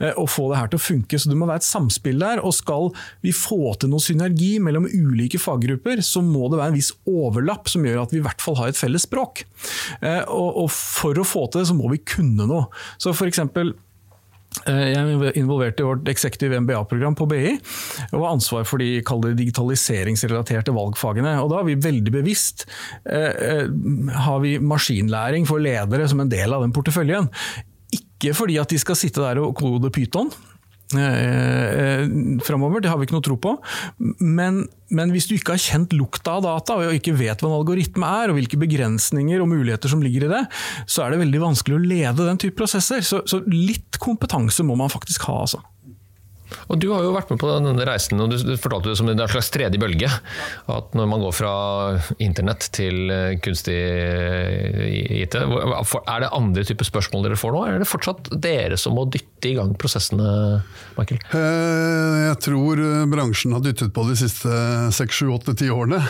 [0.00, 1.18] Eh, og få det her til å funke.
[1.18, 2.42] Så det må være et samspill der.
[2.44, 2.90] Og skal
[3.24, 7.70] vi få til noe synergi mellom ulike faggrupper, så må det være en viss overlapp
[7.70, 9.44] som gjør at vi i hvert fall har et felles språk.
[10.26, 12.66] Og for å få til det, så må vi kunne noe.
[13.02, 13.74] Så for eksempel,
[14.64, 17.54] eh, jeg er involvert i vårt Executive MBA-program på BI,
[18.12, 21.36] og har ansvar for de digitaliseringsrelaterte valgfagene.
[21.42, 22.66] Og da har vi veldig bevisst
[23.04, 23.70] eh, eh,
[24.26, 27.30] har vi maskinlæring for ledere som en del av den porteføljen.
[27.94, 30.32] Ikke fordi at de skal sitte der og kode Python,
[30.94, 32.06] eh,
[32.46, 33.54] framover, det har vi ikke noe tro på.
[34.20, 37.58] Men, men, hvis du ikke har kjent lukta av data, og ikke vet hva en
[37.58, 40.42] algoritme er, og hvilke begrensninger og muligheter som ligger i det,
[40.86, 43.02] så er det veldig vanskelig å lede den type prosesser.
[43.06, 45.64] Så, så litt kompetanse må man faktisk ha, altså.
[46.70, 49.22] Og Du har jo vært med på denne reisen, og du fortalte det som en
[49.30, 50.10] slags tredje bølge.
[50.72, 51.52] At når man går fra
[52.22, 57.64] internett til eh, kunstig eh, IT, er det andre typer spørsmål dere får nå?
[57.66, 60.62] Er det fortsatt dere som må dytte i gang prosessene,
[60.96, 61.20] Michael?
[61.36, 64.50] Eh, jeg tror bransjen har dyttet på de siste
[64.96, 66.00] seks, sju, åtte, ti årene.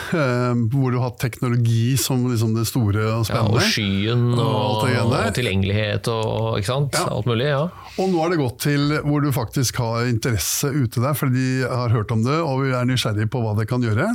[0.72, 3.58] Hvor du har hatt teknologi som liksom det store og spennende.
[3.58, 6.78] Ja, og skyen og, og, og tilgjengelighet og ja.
[7.10, 7.50] alt mulig.
[7.50, 7.66] ja.
[7.96, 11.68] Og nå har det gått til hvor du faktisk har interesse ute der, fordi de
[11.68, 14.10] har hørt om det og er nysgjerrige på hva det kan gjøre.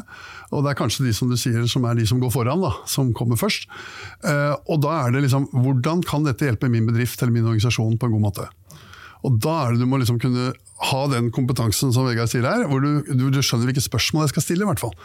[0.52, 2.74] Og det er kanskje de som du sier, som er de som går foran, da,
[2.90, 3.70] som kommer først.
[4.28, 7.98] Eh, og da er det liksom, hvordan kan dette hjelpe min bedrift eller min organisasjon
[7.98, 8.50] på en god måte?
[9.28, 10.52] Og da er det du må liksom kunne
[10.92, 14.36] ha den kompetansen som Vegard sier her, hvor du, du, du skjønner hvilke spørsmål jeg
[14.36, 14.66] skal stille.
[14.66, 14.96] i hvert fall.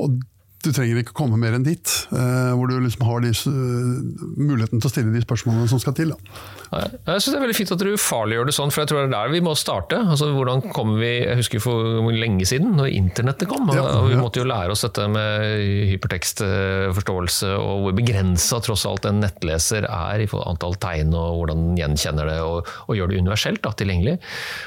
[0.00, 0.20] Og
[0.64, 4.80] du trenger ikke komme mer enn dit, uh, hvor du liksom har de, uh, muligheten
[4.82, 6.10] til å stille de spørsmålene som skal til.
[6.10, 6.80] Da.
[7.06, 9.06] Jeg synes Det er veldig fint at du farliggjør det sånn, for jeg tror det
[9.06, 10.00] er der vi må starte.
[10.02, 13.70] Altså, hvordan kom vi, Jeg husker for lenge siden, når internettet kom.
[13.76, 19.06] Ja, og Vi måtte jo lære oss dette med hypertekstforståelse, og hvor begrensa tross alt
[19.06, 23.22] en nettleser er i antall tegn, og hvordan den gjenkjenner det, og, og gjør det
[23.22, 24.18] universelt da, tilgjengelig.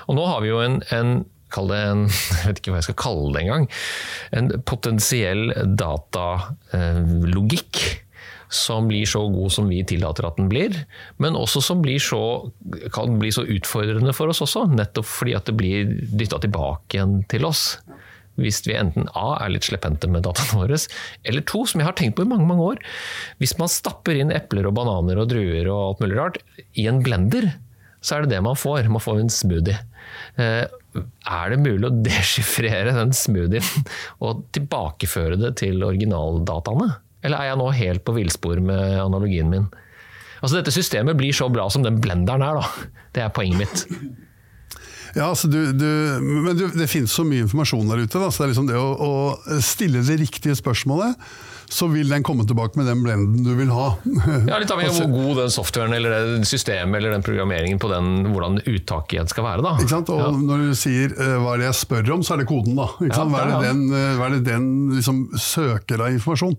[0.08, 1.15] Og nå har vi jo en, en
[1.54, 2.04] kall det en
[2.42, 3.66] Jeg vet ikke hva jeg skal kalle det engang.
[4.38, 5.44] En potensiell
[5.80, 7.74] datalogikk
[8.52, 10.76] som blir så god som vi tillater at den blir,
[11.24, 12.52] men også som så,
[12.92, 14.66] kan bli så utfordrende for oss også.
[14.76, 17.80] Nettopp fordi at det blir dytta tilbake igjen til oss.
[18.40, 20.78] Hvis vi enten A er litt slepphendte med dataene våre,
[21.28, 22.80] eller to, som jeg har tenkt på i mange mange år
[23.42, 26.40] Hvis man stapper inn epler og bananer og druer og alt mulig rart
[26.80, 27.52] i en blender,
[28.02, 28.88] så er det det man får.
[28.92, 29.78] Man får en smoothie.
[30.95, 33.86] Er det mulig å deschiffrere den smoothien
[34.23, 36.89] og tilbakeføre det til originaldataene?
[37.21, 39.69] Eller er jeg nå helt på villspor med analogien min?
[40.41, 42.89] Altså Dette systemet blir så bra som den blenderen er, da.
[43.13, 43.86] Det er poenget mitt.
[45.12, 45.88] Ja, altså du, du,
[46.23, 48.80] men du, det finnes så mye informasjon der ute, da, så det er liksom det
[48.80, 51.19] å, å stille det riktige spørsmålet,
[51.71, 53.93] så vil den komme tilbake med den blenden du vil ha.
[54.49, 57.88] Ja, Litt avhengig av hvor god den softwaren eller det systemet eller den programmeringen på
[57.91, 59.63] den, hvordan uttaket igjen skal være.
[59.65, 59.71] da.
[59.79, 60.12] Ikke sant?
[60.12, 60.29] Og Ja.
[60.51, 62.75] når du sier eh, hva er det jeg spør om, så er det koden.
[62.75, 62.89] da.
[62.99, 63.31] Ikke sant?
[63.31, 63.84] Hva er det den,
[64.19, 64.65] hva er det den
[64.99, 66.57] liksom søker av informasjon?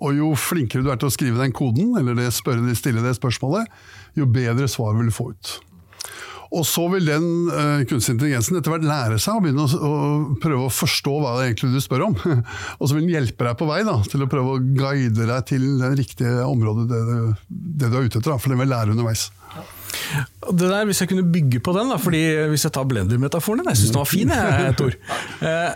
[0.00, 3.12] Og jo flinkere du er til å skrive den koden, eller det spørre, stille det
[3.18, 3.68] spørsmålet,
[4.16, 5.58] jo bedre svar vil du få ut.
[6.50, 10.38] Og så vil den uh, kunstig intelligensen etter hvert lære seg å begynne å, å
[10.42, 12.16] prøve å forstå hva det egentlig du spør om.
[12.78, 15.44] og så vil den hjelpe deg på vei da, til å prøve å guide deg
[15.50, 18.32] til det riktige området, det, det du er ute etter.
[18.32, 19.28] Da, for den vil lære underveis.
[20.50, 23.78] Det der, Hvis jeg kunne bygge på den, da, fordi hvis jeg tar blender-metaforen jeg
[23.78, 24.32] syns den var fin,
[24.78, 24.94] Tor.
[25.46, 25.72] Eh,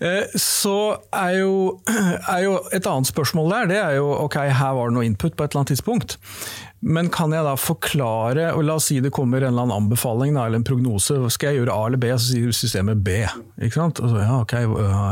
[0.08, 0.78] eh, Så
[1.12, 1.80] er jo,
[2.28, 5.36] er jo et annet spørsmål der, det er jo ok, her var det noe input
[5.36, 6.18] på et eller annet tidspunkt.
[6.80, 10.36] Men kan jeg da forklare, og la oss si det kommer en eller annen anbefaling
[10.38, 13.16] eller en prognose, skal jeg gjøre A eller B, så sier systemet B.
[13.58, 13.98] Ikke sant?
[14.04, 14.68] Og så, ja, ok, jeg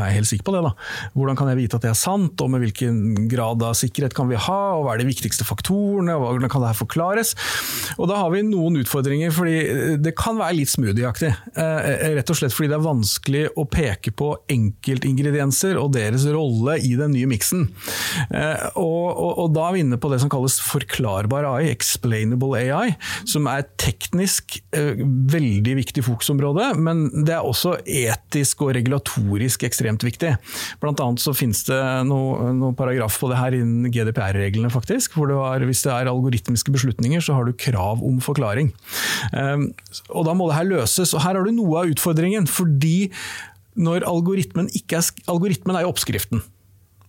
[0.06, 0.70] er helt sikker på det da.
[1.16, 4.30] Hvordan kan jeg vite at det er sant, og med hvilken grad av sikkerhet kan
[4.30, 7.34] vi ha, og hva er de viktigste faktorene, og hvordan kan det her forklares?
[7.98, 9.56] Og da har vi noen utfordringer, fordi
[10.06, 11.32] det kan være litt smoothie-aktig.
[11.58, 16.78] Eh, Rett og slett fordi det er vanskelig å peke på enkeltingredienser og deres rolle
[16.84, 17.66] i den nye miksen.
[18.30, 22.58] Eh, Og, og, og da er vi inne på det som kalles forklarbar AI, explainable
[22.58, 22.94] AI,
[23.28, 30.04] som er teknisk eh, veldig viktig fokusområde, men det er også etisk og regulatorisk ekstremt
[30.06, 30.34] viktig.
[30.82, 35.32] Blant annet så finnes det noen noe paragraf på det her innen GDPR-reglene, faktisk, hvor
[35.36, 38.72] var, hvis det er algoritmiske beslutninger, så har du krav om forklaring.
[39.32, 39.68] Um,
[40.10, 43.10] og da må det her løses, og her har du noe av utfordringen, fordi
[43.76, 46.40] når algoritmen ikke er Algoritmen er jo oppskriften.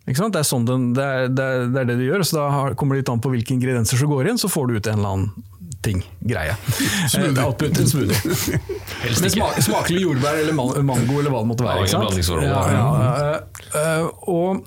[0.07, 0.33] Ikke sant?
[0.35, 2.47] Det, er sånn den, det, er, det, er, det er det du gjør, så da
[2.53, 4.87] har, kommer det litt an på hvilke ingredienser som går inn, så får du ut
[4.87, 5.47] en eller annen
[5.83, 6.55] ting, greie.
[7.11, 7.33] Smoothie.
[7.33, 8.15] Eh, output, smoothie.
[9.03, 9.33] Helst ikke.
[9.35, 11.83] sma smakelig jordbær eller man mango eller hva det måtte være.
[11.83, 12.45] Ikke sant?
[12.47, 12.85] Ja, ja.
[13.03, 13.35] ja, eh,
[13.81, 14.63] eh, og,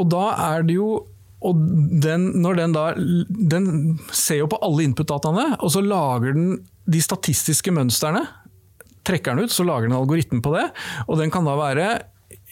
[0.00, 0.88] og da er det jo
[1.46, 1.58] og
[2.02, 3.66] den, når den da Den
[4.08, 6.48] ser jo på alle input-dataene, og så lager den
[6.88, 8.24] de statistiske mønstrene.
[9.06, 10.64] Trekker den ut, så lager den algoritmen på det.
[11.06, 11.88] Og den kan da være,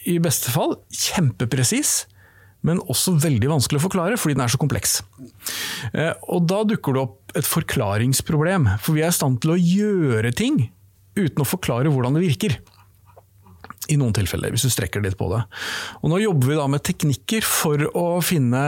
[0.05, 2.03] i beste fall, kjempepresis.
[2.65, 4.95] Men også veldig vanskelig å forklare, fordi den er så kompleks.
[5.93, 8.65] Eh, Og da dukker det opp et forklaringsproblem.
[8.81, 10.63] For vi er i stand til å gjøre ting
[11.15, 12.57] uten å forklare hvordan det virker.
[13.93, 15.43] I noen tilfeller, hvis du strekker litt på det.
[16.01, 18.63] Og nå jobber vi da med teknikker for å finne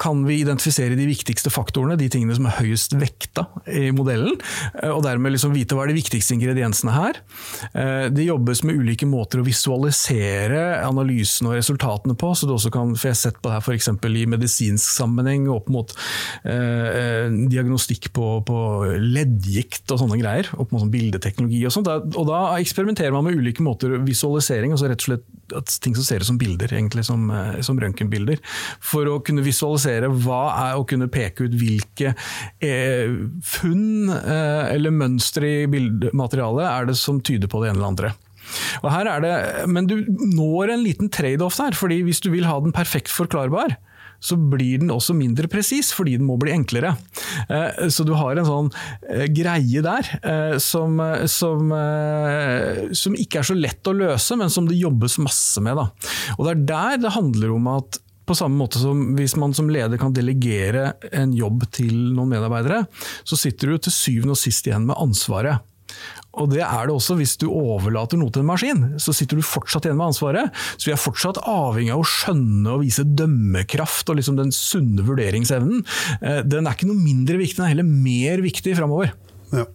[0.00, 4.38] kan vi identifisere de viktigste faktorene, de tingene som er høyest vekta i modellen,
[4.80, 7.20] eh, og dermed liksom vite hva er de viktigste ingrediensene her.
[7.74, 12.72] Eh, Det jobbes med ulike måter å visualisere analysen og resultatene på, så du også
[12.72, 13.90] kan, for jeg har sett på det her f.eks.
[14.04, 15.94] i medisinsk sammenheng opp mot
[16.44, 18.58] eh, eh, diagnostikk på, på
[19.00, 21.90] leddgikt og sånne greier, opp mot sånn bildeteknologi og sånt.
[21.90, 26.06] Og da eksperimenterer man med ulike måter visualisering, altså rett og slett at ting som
[26.06, 28.40] ser ut som bilder, egentlig som, eh, som røntgenbilder,
[28.80, 32.14] for å kunne visualisere hva er å kunne peke ut hvilke
[32.64, 37.92] eh, funn eh, eller mønstre i bildematerialet er det som tyder på det ene eller
[37.92, 38.14] andre.
[39.24, 39.34] Det,
[39.72, 39.96] men du
[40.34, 43.76] når en liten trade-off der, fordi hvis du vil ha den perfekt forklarbar,
[44.24, 46.94] så blir den også mindre presis, fordi den må bli enklere.
[47.48, 48.70] Eh, Så du har en sånn
[49.10, 50.96] eh, greie der eh, som,
[51.30, 51.74] som,
[52.96, 55.76] som ikke er så lett å løse, men som det jobbes masse med.
[56.38, 59.68] Og det er der det handler om at på samme måte som hvis man som
[59.68, 62.86] leder kan delegere en jobb til noen medarbeidere,
[63.28, 65.60] så sitter du til syvende og sist igjen med ansvaret.
[66.40, 68.84] Og det er det også hvis du overlater noe til en maskin.
[69.02, 70.62] Så sitter du fortsatt igjen med ansvaret.
[70.76, 75.04] Så vi er fortsatt avhengig av å skjønne og vise dømmekraft og liksom den sunne
[75.06, 75.84] vurderingsevnen.
[76.20, 79.14] Eh, Den er ikke noe mindre viktig, den er heller mer viktig framover.
[79.54, 79.66] Ja.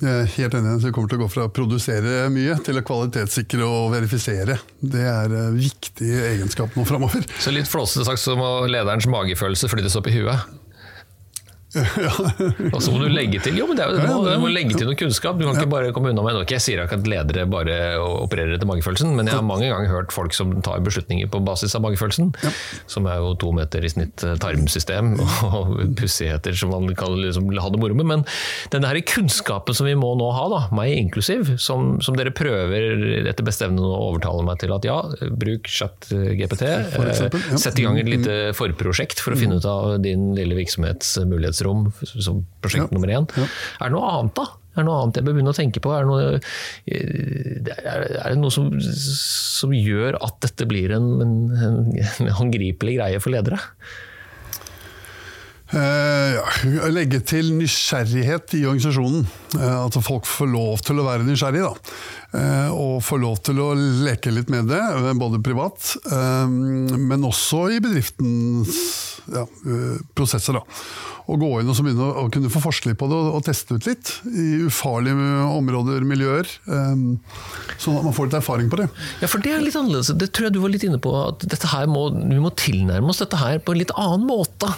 [0.00, 0.78] Jeg er helt enig.
[0.80, 4.56] Så Vi kommer til å gå fra å produsere mye til å kvalitetssikre og verifisere.
[4.80, 7.24] Det er viktige viktig egenskap nå framover.
[7.40, 10.59] Så litt flåsete sagt så må lederens magefølelse flyttes opp i huet.
[12.74, 14.50] Og så må du legge til jo, men det er jo, du, må, du må
[14.50, 15.38] legge til noe kunnskap.
[15.38, 18.56] Du kan ikke bare komme unna med Ok, Jeg sier ikke at ledere bare opererer
[18.56, 21.84] etter magefølelsen, men jeg har mange ganger hørt folk som tar beslutninger på basis av
[21.84, 22.32] magefølelsen.
[22.90, 25.14] Som er jo to meter i snitt eh, tarmsystem
[25.48, 28.08] og pussigheter som man kan liksom ha det moro med.
[28.10, 28.26] Men
[28.74, 33.22] denne her kunnskapen som vi må nå ha, da, meg inklusiv, som, som dere prøver
[33.30, 34.98] etter beste evne å overtale meg til at ja,
[35.30, 36.66] bruk chat GPT.
[36.66, 37.30] Ja.
[37.60, 41.14] Sett i gang et lite forprosjekt for å finne ut av din lille virksomhets
[41.68, 43.26] mulighetsrom som prosjekt Ja, nummer én.
[43.36, 43.44] ja.
[43.80, 44.46] Er det noe annet, da?
[44.70, 45.92] Er det noe annet jeg bør begynne å tenke på?
[45.92, 46.40] Er det noe,
[46.88, 51.34] er det noe som, som gjør at dette blir en, en,
[51.98, 53.58] en håndgripelig greie for ledere?
[55.70, 59.26] Ja, legge til nysgjerrighet i organisasjonen.
[59.54, 61.70] Uh, at folk får lov til å være nysgjerrige.
[62.30, 64.80] Eh, og får lov til å leke litt med det,
[65.18, 68.76] både privat, men også i bedriftens
[69.34, 69.42] ja,
[70.14, 70.54] prosesser.
[70.54, 70.62] Da.
[71.30, 73.32] Og gå inn og så begynne å, å kunne få forske litt på det og,
[73.40, 76.46] og teste ut litt i ufarlige områder, miljøer.
[76.70, 78.86] sånn at man får litt erfaring på det.
[79.24, 80.12] Ja, for det er litt annerledes.
[80.14, 81.16] Det tror jeg du var litt inne på.
[81.32, 84.70] At her må, vi må tilnærme oss dette her på en litt annen måte.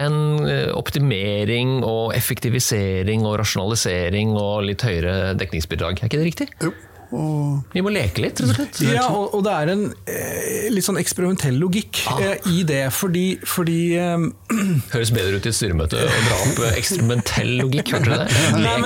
[0.00, 6.00] Enn eh, optimering og effektivisering og rasjonalisering og litt høyere dekningsbidrag.
[6.02, 6.48] Er ikke det riktig?
[6.64, 6.72] Jo.
[7.14, 8.80] Og Vi må leke litt, rett og slett.
[8.88, 13.24] Ja, og, og det er en eh, litt sånn eksperimentell logikk eh, i det, fordi,
[13.46, 14.24] fordi eh,
[14.94, 18.26] Høres bedre ut i et styremøte å dra opp eh, eksperimentell logikk, hørte du det?
[18.64, 18.76] Lek,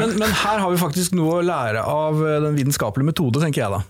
[0.00, 3.76] men her har vi faktisk noe å lære av eh, den vitenskapelige metode, tenker jeg
[3.76, 3.84] da.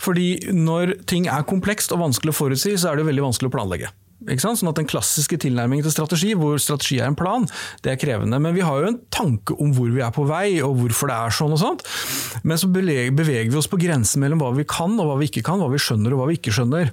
[0.00, 3.56] Fordi når ting er komplekst og vanskelig å forutsi, så er det veldig vanskelig å
[3.58, 3.90] planlegge.
[4.20, 7.46] Sånn at Den klassiske tilnærmingen til strategi, hvor strategi er en plan,
[7.82, 8.40] det er krevende.
[8.40, 11.16] Men vi har jo en tanke om hvor vi er på vei, og hvorfor det
[11.16, 11.52] er sånn.
[11.56, 11.84] og sånt.
[12.44, 15.44] Men så beveger vi oss på grensen mellom hva vi kan og hva vi ikke
[15.46, 16.92] kan, hva vi skjønner og hva vi ikke skjønner.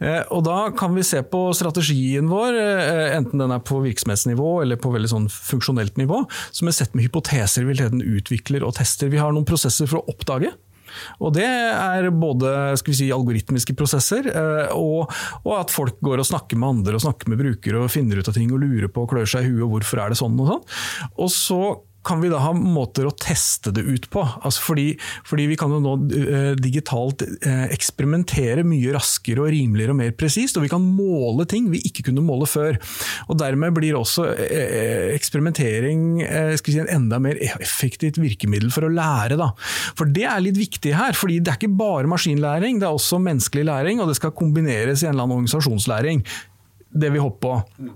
[0.00, 4.62] Eh, Og Da kan vi se på strategien vår, eh, enten den er på virksomhetsnivå
[4.62, 8.64] eller på veldig sånn funksjonelt nivå, som er sett med hypoteser vi hele tiden utvikler
[8.66, 9.08] og tester.
[9.08, 10.52] Vi har noen prosesser for å oppdage.
[11.20, 15.10] Og Det er både si, algoritmiske prosesser, eh, og,
[15.44, 18.30] og at folk går og snakker med andre og snakker med brukere og finner ut
[18.30, 20.38] av ting og lurer på og klør seg i huet og hvorfor er det sånn
[20.40, 20.64] og sånn.
[21.18, 21.60] Og så
[22.04, 24.22] kan vi da ha måter å teste det ut på.
[24.44, 24.86] Altså fordi,
[25.26, 30.14] fordi vi kan jo nå eh, digitalt eh, eksperimentere mye raskere og rimeligere og mer
[30.18, 32.78] presist, og vi kan måle ting vi ikke kunne måle før.
[33.28, 36.22] Og Dermed blir også eh, eksperimentering
[36.60, 39.38] si, en enda mer effektivt virkemiddel for å lære.
[39.40, 39.50] Da.
[39.98, 43.22] For Det er litt viktig her, fordi det er ikke bare maskinlæring, det er også
[43.22, 46.24] menneskelig læring, og det skal kombineres i en eller annen organisasjonslæring.
[46.94, 47.94] Det vi håper på.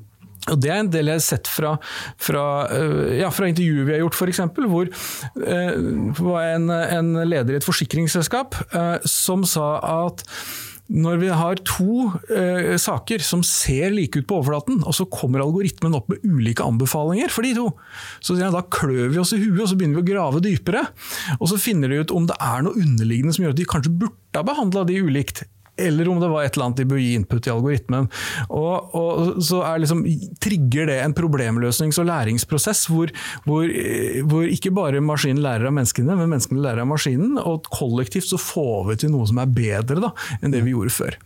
[0.52, 1.74] Og Det er en del jeg har sett fra,
[2.20, 2.44] fra,
[2.74, 4.44] øh, ja, fra intervjuer vi har gjort, f.eks.
[4.58, 5.74] Hvor øh,
[6.14, 9.76] det var en, en leder i et forsikringsselskap øh, som sa
[10.06, 10.24] at
[10.88, 15.42] når vi har to eh, saker som ser like ut på overflaten, og så kommer
[15.44, 17.66] algoritmen opp med ulike anbefalinger for de to,
[18.24, 20.86] så ja, da klør vi oss i huet og så begynner vi å grave dypere.
[21.38, 23.94] Og så finner de ut om det er noe underliggende som gjør at de kanskje
[24.00, 25.44] burde ha behandla de ulikt
[25.78, 28.08] eller om det var et eller annet de bør gi input i algoritmen.
[28.48, 30.04] Og, og så liksom,
[30.42, 33.12] trigger det en problemløsnings- og læringsprosess hvor,
[33.46, 33.68] hvor,
[34.30, 37.38] hvor, ikke bare maskinen lærer av menneskene, men menneskene lærer av maskinen.
[37.40, 40.12] Og kollektivt så får vi til noe som er bedre da,
[40.42, 41.18] enn det vi gjorde før.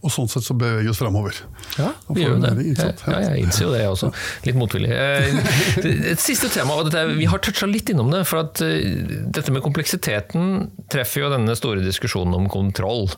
[0.00, 1.36] Og sånn sett så beveger vi oss framover.
[1.76, 2.66] Ja, vi gjør jo det.
[3.04, 4.08] Ja, jeg innser jo det også.
[4.46, 4.88] Litt motvillig.
[4.96, 8.22] Et siste tema, og dette, vi har toucha litt innom det.
[8.28, 13.10] for at Dette med kompleksiteten treffer jo denne store diskusjonen om kontroll.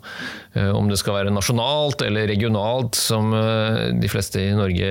[0.59, 4.91] Om det skal være nasjonalt eller regionalt, som de fleste i Norge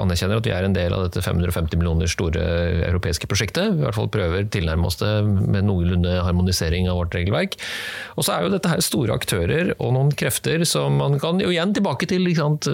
[0.00, 2.40] anerkjenner at vi er en del av dette 550 millioner store
[2.88, 3.76] europeiske prosjektet.
[3.76, 7.60] Vi i hvert fall prøver tilnærme oss det med noenlunde harmonisering av vårt regelverk.
[8.16, 11.40] Og så er jo dette her store aktører og noen krefter som man kan kan
[11.42, 12.68] jo igjen tilbake til sant,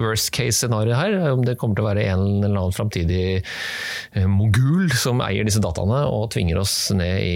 [0.00, 1.12] worst case-scenarioet her.
[1.34, 3.26] Om det kommer til å være en eller annen framtidig
[4.28, 7.34] mogul som eier disse dataene og tvinger oss ned i,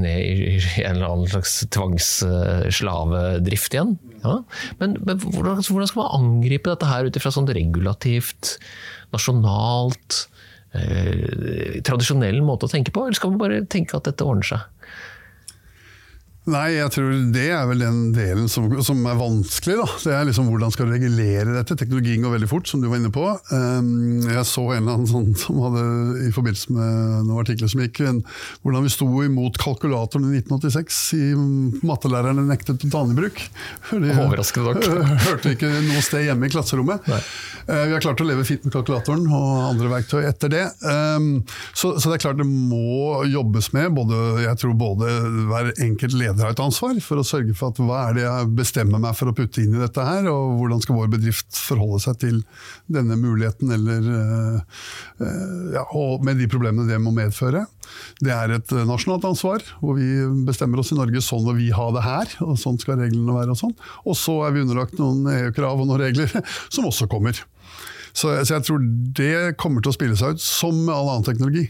[0.00, 3.92] ned i en eller annen slags tvangsslavedrift igjen.
[4.24, 4.40] Ja.
[4.80, 8.56] Men, men hvordan, hvordan, skal man angripe dette her ut ifra sånt regulativt,
[9.14, 10.24] nasjonalt,
[10.76, 13.06] eh, tradisjonell måte å tenke på?
[13.06, 14.66] Eller skal man bare tenke at dette ordner seg?
[16.48, 19.76] Nei, jeg tror det er vel den delen som, som er vanskelig.
[19.82, 19.86] Da.
[20.00, 21.76] Det er liksom Hvordan skal du regulere dette?
[21.76, 23.24] Teknologien går veldig fort, som du var inne på.
[23.52, 25.82] Um, jeg så en eller annen sånn som hadde,
[26.24, 28.22] i forbindelse med noen artikler som gikk, en,
[28.64, 31.02] hvordan vi sto imot kalkulatoren i 1986.
[31.18, 31.26] I
[31.88, 33.44] mattelærerne nektet å ta den i bruk.
[33.98, 34.88] Overraskende nok.
[35.28, 37.12] Hørte ikke noe sted hjemme i klasserommet.
[37.12, 40.64] Uh, vi har klart å leve fint med kalkulatoren og andre verktøy etter det.
[40.80, 41.44] Um,
[41.74, 45.12] så, så, det er klart det må jobbes med, både, jeg tror både
[45.52, 48.50] hver enkelt leder har et ansvar for å sørge for at hva er det jeg
[48.58, 52.00] bestemmer meg for å putte inn i dette her, og hvordan skal vår bedrift forholde
[52.04, 52.40] seg til
[52.90, 54.08] denne muligheten, eller
[55.74, 57.64] ja, og med de problemene det må medføre.
[58.22, 60.08] Det er et nasjonalt ansvar, hvor vi
[60.46, 63.54] bestemmer oss i Norge sånn vil vi ha det her, og sånn skal reglene være.
[63.54, 63.76] Og sånn.
[64.04, 66.32] Og så er vi underlagt noen EU-krav og noen regler
[66.74, 67.38] som også kommer.
[68.12, 68.82] Så, så jeg tror
[69.18, 71.68] det kommer til å spille seg ut, som med all annen teknologi.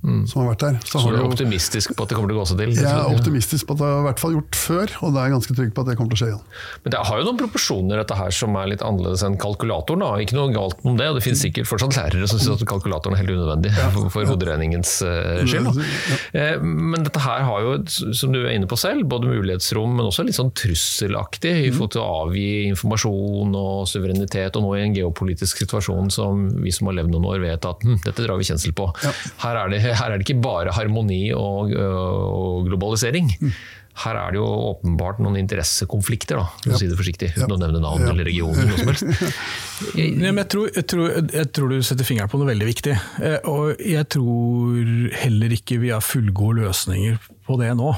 [0.00, 0.76] Som har vært der.
[0.88, 2.70] Så har du er optimistisk på at det kommer til å gå seg til?
[2.80, 5.28] jeg er optimistisk på at det har i hvert fall gjort før, og det er
[5.28, 6.44] jeg ganske trygg på at det kommer til å skje igjen.
[6.84, 10.04] Men det har jo noen proporsjoner dette her som er litt annerledes enn kalkulatoren.
[10.04, 10.10] Da.
[10.24, 13.16] Ikke noe galt om det, og det finnes sikkert fortsatt lærere som syns at kalkulatoren
[13.18, 15.68] er helt unødvendig for, for hoderegningens eh, skyld.
[15.68, 15.88] Da.
[16.40, 17.76] Eh, Men dette her har jo,
[18.16, 21.94] som du er inne på selv, både mulighetsrom, men også litt sånn trusselaktig i forhold
[21.96, 26.88] til å avgi informasjon og suverenitet, og nå i en geopolitisk situasjon som vi som
[26.90, 28.88] har levd noen år vet at hm, dette drar vi kjensel på.
[29.44, 33.30] Her, er det, her er det ikke bare harmoni og, og globalisering.
[34.00, 37.58] Her er det jo åpenbart noen interessekonflikter, da, for å si det forsiktig, uten å
[37.60, 38.62] nevne navn eller regioner.
[38.62, 39.34] eller noe som helst.
[39.96, 42.92] Jeg, jeg, tror, jeg, tror, jeg tror du setter fingeren på noe veldig viktig.
[43.24, 44.90] Eh, Og jeg tror
[45.22, 47.16] heller ikke vi har fullgode løsninger
[47.48, 47.94] på det nå.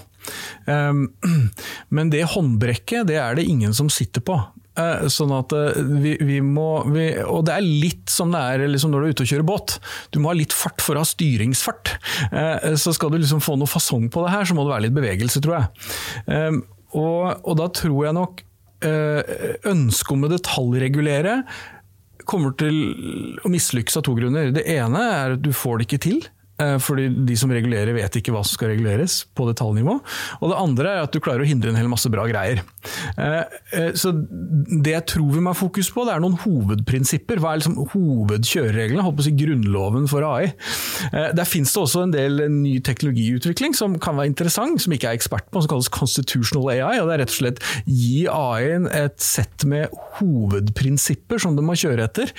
[0.71, 1.05] Um,
[1.95, 4.39] Men det håndbrekket, det er det ingen som sitter på.
[4.79, 8.63] Eh, Sånn at eh, vi, vi må vi, Og det er litt som det er
[8.73, 9.75] liksom når du er ute og kjører båt.
[10.15, 11.93] Du må ha litt fart for å ha styringsfart.
[12.33, 14.87] Eh, Så skal du liksom få noe fasong på det her, så må det være
[14.87, 15.91] litt bevegelse, tror jeg.
[16.27, 16.63] Um,
[16.93, 18.43] Og, og da tror jeg nok
[18.83, 21.37] ønsket om å detaljregulere
[22.27, 24.51] kommer til å mislykkes av to grunner.
[24.55, 26.19] Det ene er at du får det ikke til.
[26.83, 29.95] Fordi de som regulerer vet ikke hva som skal reguleres på detaljnivå.
[30.43, 32.61] Og det andre er at du klarer å hindre en hel masse bra greier.
[33.17, 33.43] Eh,
[33.79, 37.41] eh, Så det jeg tror vi må ha fokus på, det er noen hovedprinsipper.
[37.43, 39.05] Hva er liksom hovedkjørereglene?
[39.05, 40.53] Holdt på å si grunnloven for AI.
[41.13, 45.11] Eh, Der finnes det også en del ny teknologiutvikling som kan være interessant, som ikke
[45.11, 47.01] er ekspert på, som kalles constitutional AI.
[47.01, 51.77] og Det er rett og slett gi AI-en et sett med hovedprinsipper som den må
[51.79, 52.33] kjøre etter,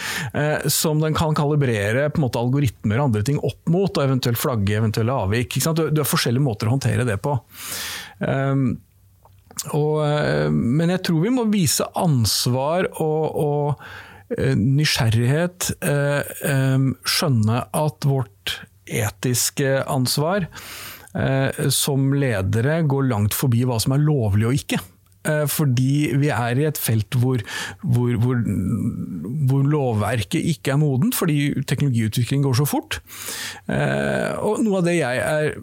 [0.72, 4.39] som den kan kalibrere på en måte algoritmer og andre ting opp mot, og eventuelt
[4.39, 5.58] flagge eventuelle avvik.
[5.74, 7.38] Du har forskjellige måter å håndtere det på.
[8.20, 8.78] Um,
[9.72, 15.72] og, eh, men jeg tror vi må vise ansvar og, og eh, nysgjerrighet.
[15.86, 20.49] eh, Skjønne at vårt etiske ansvar
[21.70, 24.80] som ledere går langt forbi hva som er lovlig og ikke.
[25.24, 27.42] Eh, Fordi vi er i et felt hvor,
[27.82, 28.42] hvor, hvor,
[29.50, 33.00] hvor lovverket ikke er modent, fordi teknologiutvikling går så fort.
[33.68, 35.54] Eh, Og noe av det jeg er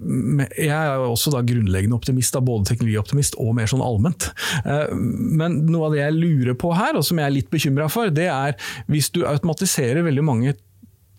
[0.57, 4.31] Jeg er også da grunnleggende optimist, da, både teknologioptimist og mer sånn allment.
[4.65, 7.91] Eh, Men noe av det jeg lurer på her, og som jeg er litt bekymra
[7.93, 8.57] for, det er
[8.91, 10.55] hvis du automatiserer veldig mange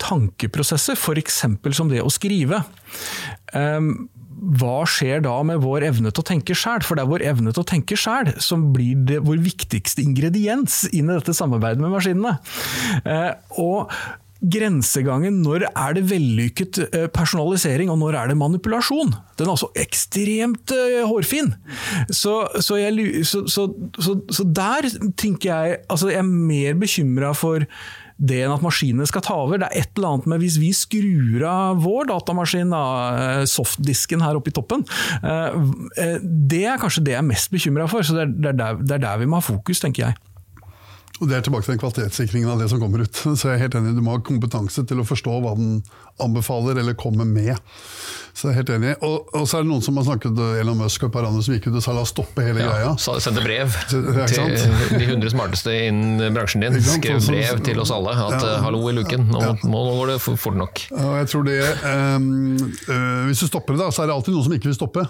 [0.01, 1.43] tankeprosesser, f.eks.
[1.77, 2.63] som det å skrive.
[3.53, 4.09] Um,
[4.41, 6.81] hva skjer da med vår evne til å tenke sjæl?
[6.85, 10.83] For det er vår evne til å tenke sjæl som blir det, vår viktigste ingrediens
[10.89, 12.37] inn i dette samarbeidet med maskinene.
[13.05, 13.31] Eh,
[13.61, 13.93] og
[14.41, 19.13] Grensegangen når er det vellykket eh, personalisering og når er det manipulasjon?
[19.37, 21.51] Den er altså ekstremt eh, hårfin.
[22.09, 27.67] Så, så, jeg, så, så, der tenker jeg altså Jeg er mer bekymra for
[28.21, 29.61] det enn at maskinene skal ta over.
[29.61, 32.83] Det er et eller annet med hvis vi skrur av vår datamaskin, da,
[33.17, 34.85] eh, softdisken her oppe i toppen,
[35.21, 35.61] eh,
[35.97, 38.05] eh, det er kanskje det jeg er mest bekymra for.
[38.05, 40.19] Så det, er der, det er der vi må ha fokus, tenker jeg.
[41.21, 43.13] Og Det er tilbake til den kvalitetssikringen av det som kommer ut.
[43.13, 45.83] Så jeg er helt enig, Du må ha kompetanse til å forstå hva den
[46.21, 47.59] anbefaler eller kommer med.
[48.33, 48.95] Så jeg er helt enig.
[49.05, 51.43] Og, og så er det noen som har snakket, Elon Musk og et par andre
[51.45, 52.91] som gikk ut og sa la oss stoppe hele Ja, greia.
[52.97, 56.79] sa- sendte brev til de 100 smarteste innen bransjen din.
[56.81, 58.55] Skrev brev til oss alle at Ja.
[58.55, 59.53] eh, hallo i luken, nå, Ja.
[59.61, 60.85] nå går det fort nok.
[60.95, 62.55] Og jeg tror det, um,
[62.89, 65.05] uh, Hvis du stopper det, da, så er det alltid noen som ikke vil stoppe.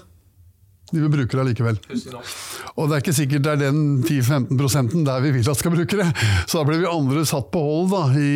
[0.92, 1.78] De vil bruke det allikevel.
[2.76, 6.00] Og det er ikke sikkert det er den 10-15 der vi vil at skal bruke
[6.02, 6.08] det.
[6.46, 8.34] Så da blir vi andre satt på hold da, i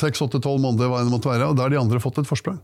[0.00, 2.60] 6-8-12 måneder, hva det måtte være, og da har de andre fått et forsprang.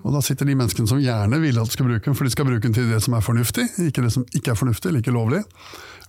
[0.00, 2.32] Og da sitter de menneskene som gjerne vil at du skal bruke den, for de
[2.32, 5.04] skal bruke den til det som er fornuftig, ikke det som ikke er fornuftig eller
[5.04, 5.42] ikke lovlig,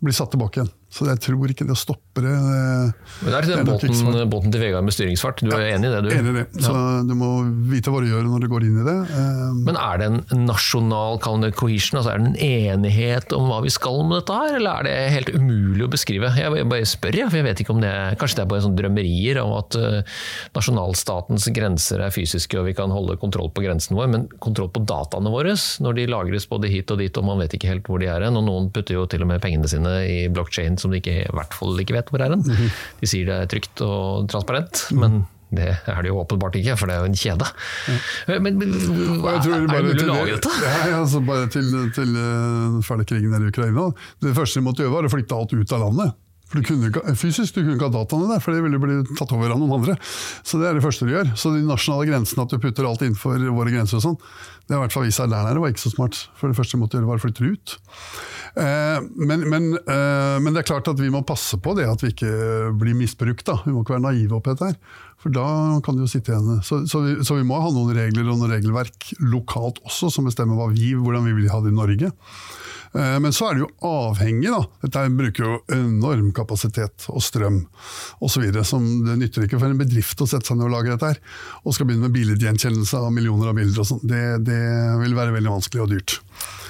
[0.02, 0.72] blir satt tilbake igjen.
[0.92, 4.52] Så jeg tror ikke det stopper det det- Men det er til den båten, båten
[4.52, 5.40] til Vegard med styringsfart.
[5.40, 6.10] Du er enig i det, du?
[6.12, 6.64] Enig i det.
[6.66, 7.30] Så du må
[7.72, 8.98] vite hva du gjør når du går inn i det.
[9.16, 13.62] Ehm, Men er det en nasjonal det cohesion, altså er det en enighet om hva
[13.64, 16.34] vi skal med dette her, eller er det helt umulig å beskrive?
[16.36, 18.80] Jeg bare spør, jeg, for jeg vet ikke om det Kanskje det er bare sånne
[18.82, 20.04] drømmerier om at eh,
[20.58, 24.84] nasjonalstatens grenser er fysiske og vi kan holde kontroll på grensen vår, men kontroll på
[24.86, 28.00] dataene våre når de lagres både hit og dit og man vet ikke helt hvor
[28.02, 30.94] de er hen, og noen putter jo til og med pengene sine i blokkjede som
[30.94, 32.48] de ikke, i hvert fall ikke vet hvor er hen.
[33.02, 36.88] De sier det er trygt og transparent, men det er det jo åpenbart ikke, for
[36.88, 37.48] det er jo en kjede.
[38.40, 38.76] Men, men
[39.20, 40.52] hva, er det mulig til å lage dette?
[40.64, 43.90] Ja, altså bare til, til uh, ferdig krigen i Ukraina.
[44.24, 46.20] Det første de måtte gjøre, var å flytte alt ut av landet.
[46.52, 48.98] For du kunne ikke, fysisk du kunne ikke ha dataene der, for det ville bli
[49.16, 49.96] tatt over av noen andre.
[50.44, 51.32] Så det er det første du gjør.
[51.40, 54.18] Så de nasjonale grensene, at du putter alt innenfor våre grenser og sånn,
[54.68, 56.20] det har i hvert fall vist seg der nede var ikke så smart.
[56.40, 57.78] For det første måtte gjøre, var å flytte ut.
[58.60, 62.04] Eh, men, men, eh, men det er klart at vi må passe på det at
[62.04, 62.32] vi ikke
[62.80, 63.46] blir misbrukt.
[63.48, 63.62] Da.
[63.64, 65.08] Vi må ikke være naive oppi dette her.
[65.22, 65.46] For da
[65.86, 66.64] kan du jo sitte igjen.
[66.66, 70.26] Så, så, vi, så vi må ha noen regler og noen regelverk lokalt også, som
[70.30, 72.10] bestemmer vi, hvordan vi vil ha det i Norge.
[72.94, 74.64] Eh, Men så er det jo avhengig, da.
[74.84, 77.62] Dette bruker jo enorm kapasitet og strøm
[78.20, 78.50] osv.
[78.52, 78.66] Det
[79.22, 81.22] nytter ikke for en bedrift å sette seg ned og lage dette her.
[81.64, 84.04] Og skal begynne med billedgjenkjennelse av millioner av bilder og sånn.
[84.04, 84.60] Det, det
[85.06, 86.18] vil være veldig vanskelig og dyrt.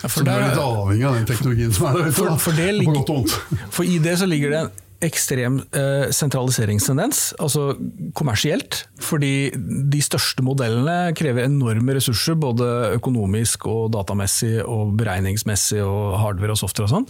[0.02, 2.16] Ja, så du er litt avhengig av den teknologien som er der.
[2.20, 4.64] For, for, På ligger, for i det så ligger det
[5.06, 7.72] ekstrem eh, sentraliseringstendens, altså
[8.18, 8.84] kommersielt.
[9.02, 16.56] Fordi de største modellene krever enorme ressurser, både økonomisk og datamessig og beregningsmessig og hardware
[16.56, 17.10] og software og sånn.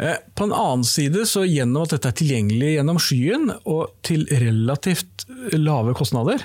[0.00, 4.24] Eh, På en annen side, så gjennom at dette er tilgjengelig gjennom skyen og til
[4.42, 5.26] relativt
[5.56, 6.42] lave kostnader,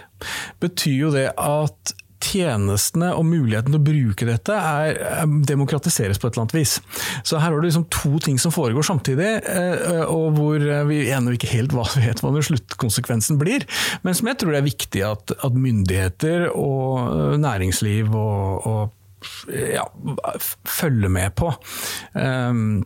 [0.63, 1.95] betyr jo det at
[2.25, 6.77] tjenestene og muligheten til å bruke dette er, er demokratiseres på et eller annet vis.
[7.23, 11.35] Så her har du liksom to ting som foregår samtidig, eh, og hvor vi ennå
[11.35, 13.67] ikke helt vet hva sluttkonsekvensen blir.
[14.03, 19.01] Men som jeg tror det er viktig at, at myndigheter og eh, næringsliv og, og
[19.49, 19.85] ja,
[20.69, 21.49] følger med på.
[22.13, 22.83] Um,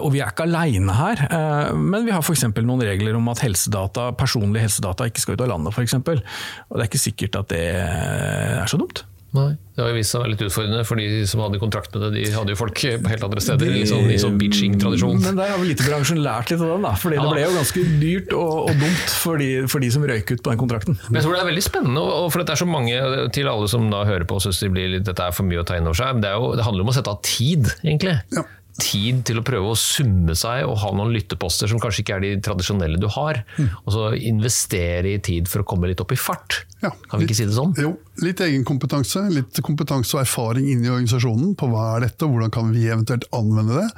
[0.00, 2.44] og Vi er ikke alene her, eh, men vi har f.eks.
[2.60, 5.74] noen regler om at helsedata, personlige helsedata ikke skal ut av landet.
[5.76, 6.20] For eksempel.
[6.68, 9.04] og Det er ikke sikkert at det er så dumt.
[9.30, 12.02] Nei, Det har vist seg å være litt utfordrende, for de som hadde kontrakt med
[12.02, 13.68] det, de hadde jo folk på helt andre steder.
[13.78, 15.20] i sånn, i sånn beaching-tradisjon.
[15.22, 16.90] Men der har vel IT-bransjen lært litt av den, da.
[16.98, 17.22] Fordi Ja.
[17.22, 20.42] det ble jo ganske dyrt og, og dumt for de, for de som røyk ut
[20.42, 20.98] på den kontrakten.
[21.06, 23.68] Men jeg tror det er veldig spennende, og for det er så mange til alle
[23.70, 25.78] som da hører på og syns det blir litt, dette er for mye å ta
[25.78, 26.10] inn over seg.
[26.18, 28.18] Men det, er jo, det handler om å sette av tid, egentlig.
[28.34, 28.42] Ja.
[28.80, 32.24] Tid til å prøve å summe seg og ha noen lytteposter som kanskje ikke er
[32.24, 33.42] de tradisjonelle du har.
[33.84, 36.62] Og så investere i tid for å komme litt opp i fart.
[36.80, 37.74] Ja, kan vi ikke si det sånn?
[37.76, 37.92] Jo,
[38.24, 42.54] litt egenkompetanse, litt kompetanse og erfaring inn i organisasjonen på hva er dette, og hvordan
[42.54, 43.88] kan vi eventuelt anvende det.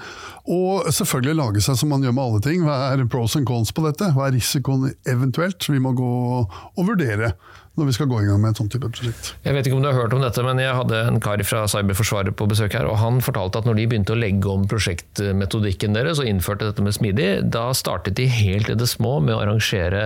[0.50, 2.66] Og selvfølgelig lage seg som man gjør med alle ting.
[2.66, 4.10] Hva er pros and cons på dette?
[4.16, 6.12] Hva er risikoen eventuelt vi må gå
[6.42, 7.36] og vurdere
[7.80, 9.30] når vi skal gå i gang med et sånt type prosjekt.
[9.46, 11.62] Jeg vet ikke om du har hørt om dette, men jeg hadde en kar fra
[11.72, 15.96] Cyberforsvaret på besøk her, og han fortalte at når de begynte å legge om prosjektmetodikken
[15.96, 19.40] deres og innførte dette med smidig, da startet de helt i det små med å
[19.46, 20.02] arrangere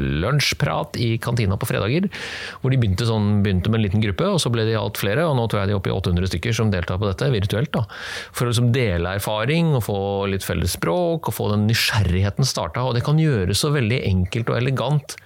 [0.00, 2.10] lunsjprat i kantina på fredager,
[2.58, 5.28] hvor de begynte, sånn, begynte med en liten gruppe, og så ble de alt flere,
[5.30, 7.70] og nå tror jeg de er oppe i 800 stykker som deltar på dette, virtuelt.
[7.78, 7.86] da,
[8.34, 10.00] For å liksom dele erfaring og få
[10.34, 12.82] litt felles språk, og få den nysgjerrigheten starta.
[12.82, 15.20] Og det kan gjøres så veldig enkelt og elegant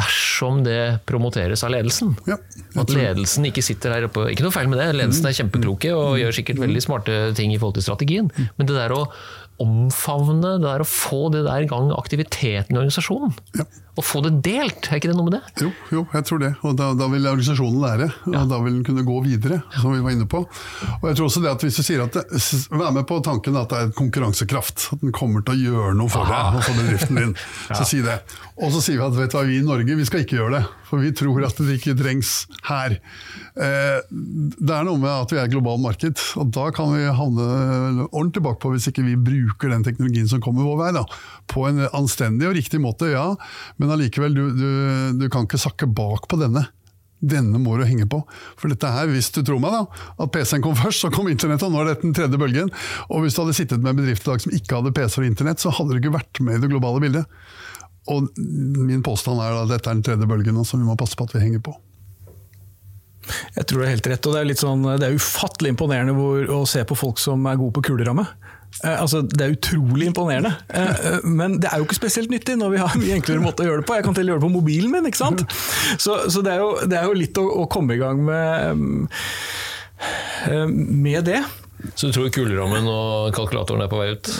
[0.00, 0.78] dersom det
[1.08, 2.16] promoteres av ledelsen.
[2.30, 2.38] Ja,
[2.80, 6.16] At ledelsen ikke sitter her oppe Ikke noe feil med det, ledelsen er kjempekloke og
[6.22, 9.04] gjør sikkert veldig smarte ting i forhold til strategien, men det der å
[9.60, 13.66] omfavne, det der å få det der i gang aktiviteten i organisasjonen, Ja.
[13.98, 15.42] og få det delt, er ikke det noe med det?
[15.60, 16.54] Jo, jo, jeg tror det.
[16.64, 20.00] Og da, da vil organisasjonen lære, og da vil den kunne gå videre, som vi
[20.00, 20.40] var inne på.
[21.02, 22.24] Og jeg tror også det at Hvis du sier at det,
[22.72, 26.08] Vær med på tanken at det er konkurransekraft, at den kommer til å gjøre noe
[26.08, 27.36] for deg og for bedriften din.
[27.76, 28.16] Så si det.
[28.60, 30.58] Og så sier vi at vet du hva, vi i Norge vi skal ikke gjøre
[30.58, 32.32] det, for vi tror at det ikke trengs
[32.66, 32.98] her.
[33.56, 37.06] Eh, det er noe med at vi er et globalt marked, og da kan vi
[37.08, 37.46] havne
[38.10, 40.90] ordentlig bakpå hvis ikke vi bruker den teknologien som kommer vår vei.
[40.98, 41.06] Da.
[41.48, 43.30] På en anstendig og riktig måte, ja,
[43.80, 44.68] men allikevel, du, du,
[45.22, 46.66] du kan ikke sakke bak på denne.
[47.20, 48.22] Denne må du henge på.
[48.60, 49.82] For dette her, hvis du tror meg da,
[50.24, 52.70] at PC-en kom først, så kom internett, og nå er dette den tredje bølgen.
[53.08, 55.28] Og hvis du hadde sittet med en bedrift i dag som ikke hadde PC og
[55.28, 57.28] internett, så hadde du ikke vært med i det globale bildet.
[58.08, 61.28] Og min påstand er at dette er den tredje bølgen, som vi må passe på
[61.28, 61.76] at vi henger på.
[63.56, 66.14] Jeg tror det er helt rett, og det er, litt sånn, det er ufattelig imponerende
[66.16, 68.24] hvor, å se på folk som er gode på kuleramme.
[68.84, 72.56] Eh, altså, det er utrolig imponerende, eh, eh, men det er jo ikke spesielt nyttig
[72.58, 73.96] når vi har en mye enklere måte å gjøre det på.
[73.98, 75.44] Jeg kan til og gjøre det på mobilen min, ikke sant?
[75.98, 79.08] Så, så det, er jo, det er jo litt å, å komme i gang med,
[80.48, 81.42] eh, med det.
[81.94, 84.32] Så du tror kulerammen og kalkulatoren er på vei ut?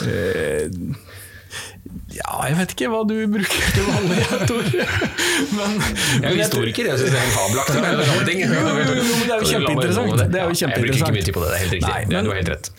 [2.11, 4.65] Ja, jeg vet ikke hva du bruker til vanlig, Tor.
[5.57, 7.75] Men, Jeg er jo historiker, jeg syns det er helt fabelaktig.
[7.77, 10.23] Det er jo men det er jo kjempeinteressant.
[10.31, 11.87] Det er jo Jeg bruker ikke mye tid på det, det er helt riktig.
[11.91, 12.69] Nei, Det men- du har helt rett.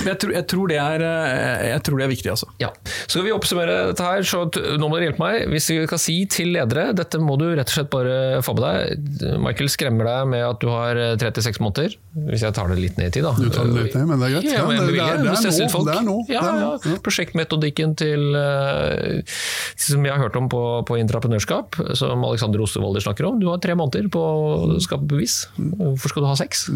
[0.00, 2.48] Men jeg tror, jeg, tror det er, eh, jeg tror det er viktig, altså.
[2.62, 2.70] Ja.
[3.04, 5.46] Så skal vi oppsummere dette her, så nå må dere hjelpe meg.
[5.54, 8.16] Hvis vi skal si til ledere, dette må du rett og slett bare
[8.46, 9.34] få med deg.
[9.46, 11.96] Michael skremmer deg med at du har eh, 36 måneder,
[12.30, 13.34] hvis jeg tar det litt ned i tid da.
[13.38, 14.50] Du tar det litt ned, men det er greit.
[14.50, 16.90] Ja, men det- er- det er det er nå, Ja, det er nå, ja.
[16.90, 16.98] ja.
[17.04, 18.79] Prosjektmetodikken til, eh,
[19.80, 23.38] som jeg har hørt om på, på intraprenørskap, som Alexander Ostevolder snakker om.
[23.40, 25.42] Du har tre måneder på å skape bevis.
[25.56, 26.66] Hvorfor skal du ha seks?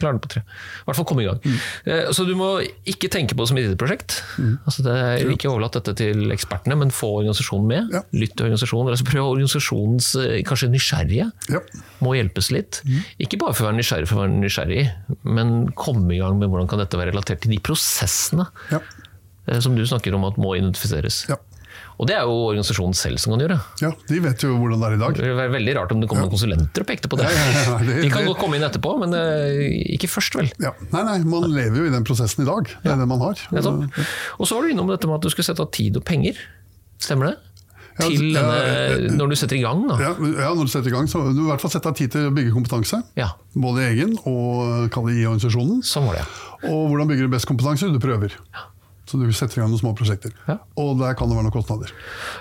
[0.00, 0.42] Klarer du på tre.
[0.44, 1.40] I hvert fall komme i gang.
[1.86, 2.50] Eh, Så du må
[2.88, 4.18] ikke tenke på det som et ID-prosjekt.
[4.64, 7.94] Altså det er ikke overlatt dette til ekspertene, men få organisasjonen med.
[7.94, 8.04] Ja.
[8.14, 8.92] Lytt til organisasjonen.
[8.94, 11.30] Altså prøv organisasjonens eh, kanskje nysgjerrige.
[11.52, 11.62] Ja.
[12.04, 12.82] Må hjelpes litt.
[13.22, 14.84] Ikke bare for å være nysgjerrig for å være nysgjerrig,
[15.26, 18.80] men komme i gang med hvordan kan dette være relatert til de prosessene Ja.
[19.48, 21.24] Eh, som du snakker om at må identifiseres.
[21.28, 21.36] Ja.
[21.98, 23.56] Og det er jo organisasjonen selv som kan gjøre.
[23.82, 25.14] Ja, De vet jo hvordan det er i dag.
[25.14, 27.26] Det ville veldig rart om det kom noen konsulenter og pekte på det.
[27.30, 30.50] Ja, ja, ja, det- De kan godt komme inn etterpå, men eh, ikke først, vel.
[30.62, 30.72] Ja.
[30.90, 32.66] Nei, nei, man lever jo i den prosessen i dag.
[32.82, 33.38] Det er det man har.
[33.54, 36.38] Og så var du innom dette med at du skulle sette av tid og penger.
[36.98, 37.36] Stemmer det?
[37.94, 39.94] Ja, Til ja, denne, når du setter i gang, da.
[40.02, 42.10] Ja, ja, når du setter i gang, så du i hvert fall sette av tid
[42.10, 42.98] til å bygge kompetanse.
[43.14, 45.78] Ja, Både egen og kall det i organisasjonen.
[45.86, 46.72] sånn var det, ja.
[46.74, 47.86] Og hvordan bygger du best kompetanse?
[47.94, 48.34] Du prøver.
[49.04, 50.32] Så du setter i gang noen små prosjekter.
[50.48, 50.56] Ja.
[50.80, 51.90] Og der kan det være noen kostnader.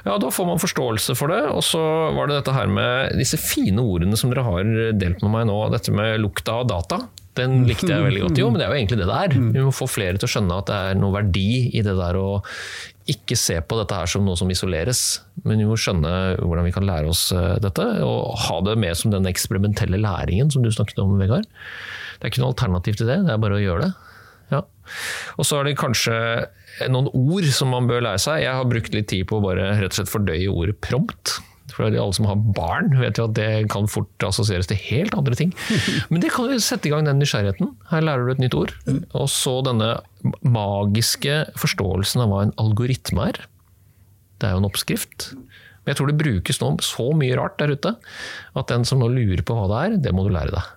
[0.05, 1.41] Ja, Da får man forståelse for det.
[1.51, 1.81] Og så
[2.15, 5.57] var det dette her med disse fine ordene som dere har delt med meg nå.
[5.73, 7.01] Dette med lukta av data.
[7.35, 8.39] Den likte jeg veldig godt.
[8.39, 9.35] Jo, men det er jo egentlig det det er.
[9.57, 12.19] Vi må få flere til å skjønne at det er noe verdi i det der
[12.19, 12.27] å
[13.09, 15.01] ikke se på dette her som noe som isoleres,
[15.43, 18.95] men vi må skjønne hvordan vi kan lære oss eh, dette, og ha det med
[18.95, 21.43] som den eksperimentelle læringen som du snakket om, Vegard.
[22.21, 24.12] Det er ikke noe alternativ til det, det er bare å gjøre det.
[25.37, 26.17] Og så er det kanskje
[26.91, 28.43] noen ord som man bør lære seg.
[28.45, 31.37] Jeg har brukt litt tid på å bare rett og slett fordøye ordet prompt.
[31.73, 35.37] For alle som har barn, vet jo at det kan fort assosieres til helt andre
[35.39, 35.53] ting.
[36.11, 37.71] Men det kan jo sette i gang den nysgjerrigheten.
[37.89, 38.75] Her lærer du et nytt ord.
[39.15, 39.95] Og så denne
[40.45, 43.41] magiske forståelsen av hva en algoritme er.
[44.37, 45.31] Det er jo en oppskrift.
[45.83, 47.95] Men jeg tror det brukes nå så mye rart der ute
[48.59, 50.71] at den som nå lurer på hva det er, det må du lære deg.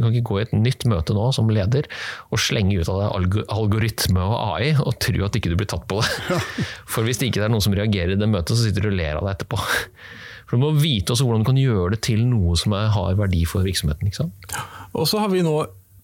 [0.00, 1.84] Du kan ikke gå i et nytt møte nå som leder
[2.32, 5.84] og slenge ut av deg algoritme og AI og tro at ikke du blir tatt
[5.90, 6.40] på det.
[6.92, 8.96] For hvis det ikke er noen som reagerer i det møtet, så sitter du og
[8.96, 9.60] ler av det etterpå.
[10.50, 13.18] For Du må vite også hvordan du kan gjøre det til noe som er, har
[13.20, 14.08] verdi for virksomheten.
[14.08, 14.56] ikke sant?
[14.96, 15.52] Og så har vi nå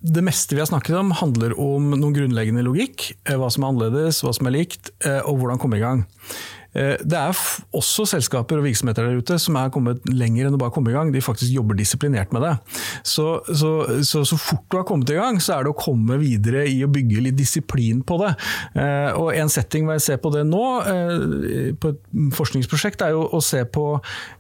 [0.07, 3.09] det meste vi har snakket om, handler om noen grunnleggende logikk.
[3.27, 6.05] eh, Hva som er annerledes, hva som er likt, eh, og hvordan komme i gang.
[6.77, 7.41] Eh, Det er
[7.77, 10.97] også selskaper og virksomheter der ute som er kommet lenger enn å bare komme i
[10.97, 11.13] gang.
[11.15, 12.55] De faktisk jobber disiplinert med det.
[13.07, 13.71] Så så,
[14.05, 16.79] så, så fort du har kommet i gang, så er det å komme videre i
[16.85, 18.35] å bygge litt disiplin på det.
[18.77, 22.01] Eh, Og En setting hvor jeg ser på det nå, eh, på et
[22.37, 23.85] forskningsprosjekt, er jo å se på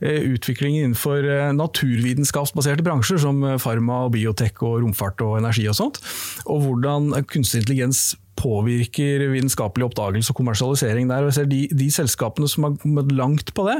[0.02, 1.24] utviklingen innenfor
[1.56, 6.00] naturvitenskapsbaserte bransjer, som farma, og biotek, og romfart og energi og sånt.
[6.46, 11.24] Og hvordan kunstig intelligens påvirker vitenskapelig oppdagelse og kommersialisering der.
[11.24, 13.78] Og jeg ser de, de selskapene som har kommet langt på det,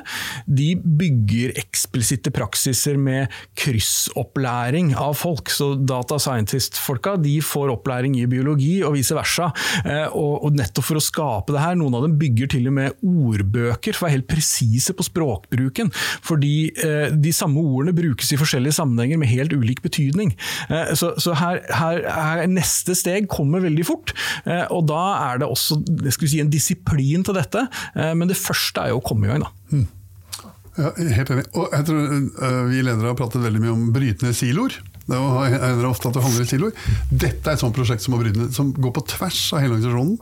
[0.49, 5.51] de bygger eksplisitte praksiser med kryssopplæring av folk.
[5.53, 9.51] Så data scientist-folka de får opplæring i biologi og vice versa.
[9.85, 12.77] Eh, Og, og nettopp for å skape det her, noen av dem bygger til og
[12.77, 15.91] med ordbøker for å være helt presise på språkbruken.
[16.25, 20.33] Fordi eh, de samme ordene brukes i forskjellige sammenhenger med helt ulik betydning.
[20.71, 24.13] Eh, så så her, her, her neste steg kommer veldig fort.
[24.47, 27.66] Eh, og da er det også jeg skulle si, en disiplin til dette.
[27.94, 29.84] Eh, men det første er jo å komme i gang, da.
[30.76, 31.47] Ja, helt enig.
[31.57, 34.74] Og jeg tror øh, Vi ledere har pratet veldig mye om brytende siloer.
[35.07, 36.88] Det er jo ofte at det handler i siloer.
[37.09, 40.18] Dette er et sånt prosjekt som, brytende, som går på tvers av hele organisasjonen.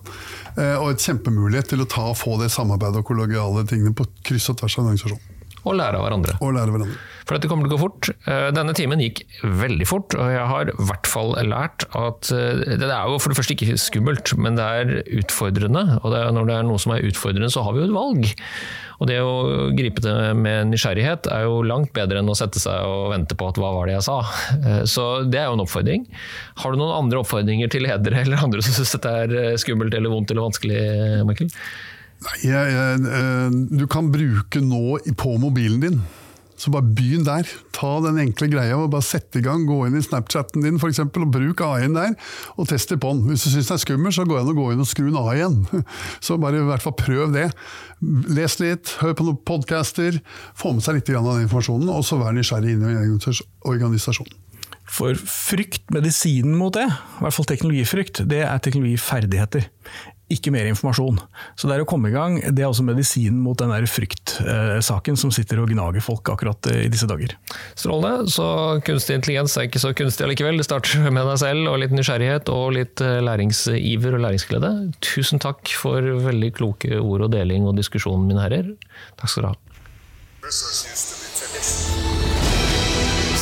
[0.54, 4.06] eh, Og et kjempemulighet til å ta og få det samarbeidet og kollegiale tingene på
[4.28, 5.24] kryss og tvers av en organisasjon.
[5.64, 6.36] Og lære av hverandre.
[6.38, 6.98] Og lære av hverandre.
[7.24, 8.08] For dette kommer til å gå fort.
[8.28, 12.76] Eh, Denne timen gikk veldig fort, og jeg har i hvert fall lært at eh,
[12.76, 14.90] det er jo for det første ikke skummelt, men det er
[15.22, 15.84] utfordrende.
[16.02, 17.94] Og det er, når det er noe som er utfordrende, så har vi jo et
[17.96, 18.34] valg.
[19.02, 19.32] Og det å
[19.74, 23.48] gripe det med nysgjerrighet er jo langt bedre enn å sette seg og vente på
[23.50, 24.18] at hva var det jeg sa.
[24.60, 26.04] Eh, Så det er jo en oppfordring.
[26.60, 30.12] Har du noen andre oppfordringer til ledere eller andre som syns dette er skummelt eller
[30.12, 30.84] vondt eller vanskelig,
[31.26, 31.48] Michael?
[32.24, 35.98] Nei, jeg, jeg, du kan bruke nå på mobilen din.
[36.60, 37.48] Så bare begynn der.
[37.74, 39.64] Ta den enkle greia og bare sette i gang.
[39.66, 42.14] Gå inn i Snapchatten din for eksempel, og bruk AI-en der,
[42.54, 43.24] og test på den.
[43.30, 45.08] Hvis du syns det er skummelt, så går det an å gå inn og skru
[45.08, 45.58] den av igjen.
[46.24, 47.48] Så bare i hvert fall prøv det.
[48.36, 50.20] Les litt, hør på noen podcaster,
[50.58, 52.96] få med seg litt av den informasjonen, og så vær nysgjerrig inn i
[53.64, 54.40] organisasjonen.
[54.94, 59.70] For frykt, medisinen mot det, i hvert fall teknologifrykt, det er teknologiferdigheter.
[60.34, 61.18] Ikke mer informasjon.
[61.58, 65.18] Så det er å komme i gang, det er også medisinen mot den der fryktsaken
[65.20, 67.36] som sitter og gnager folk akkurat eh, i disse dager.
[67.78, 68.30] Strålende.
[68.34, 68.46] Så
[68.86, 70.58] kunstig intelligens er ikke så kunstig allikevel.
[70.60, 74.70] Det starter med deg selv og litt nysgjerrighet og litt eh, læringsiver og læringsglede.
[75.04, 78.66] Tusen takk for veldig kloke ord og deling og diskusjon, mine herrer.
[79.20, 79.58] Takk skal dere ha.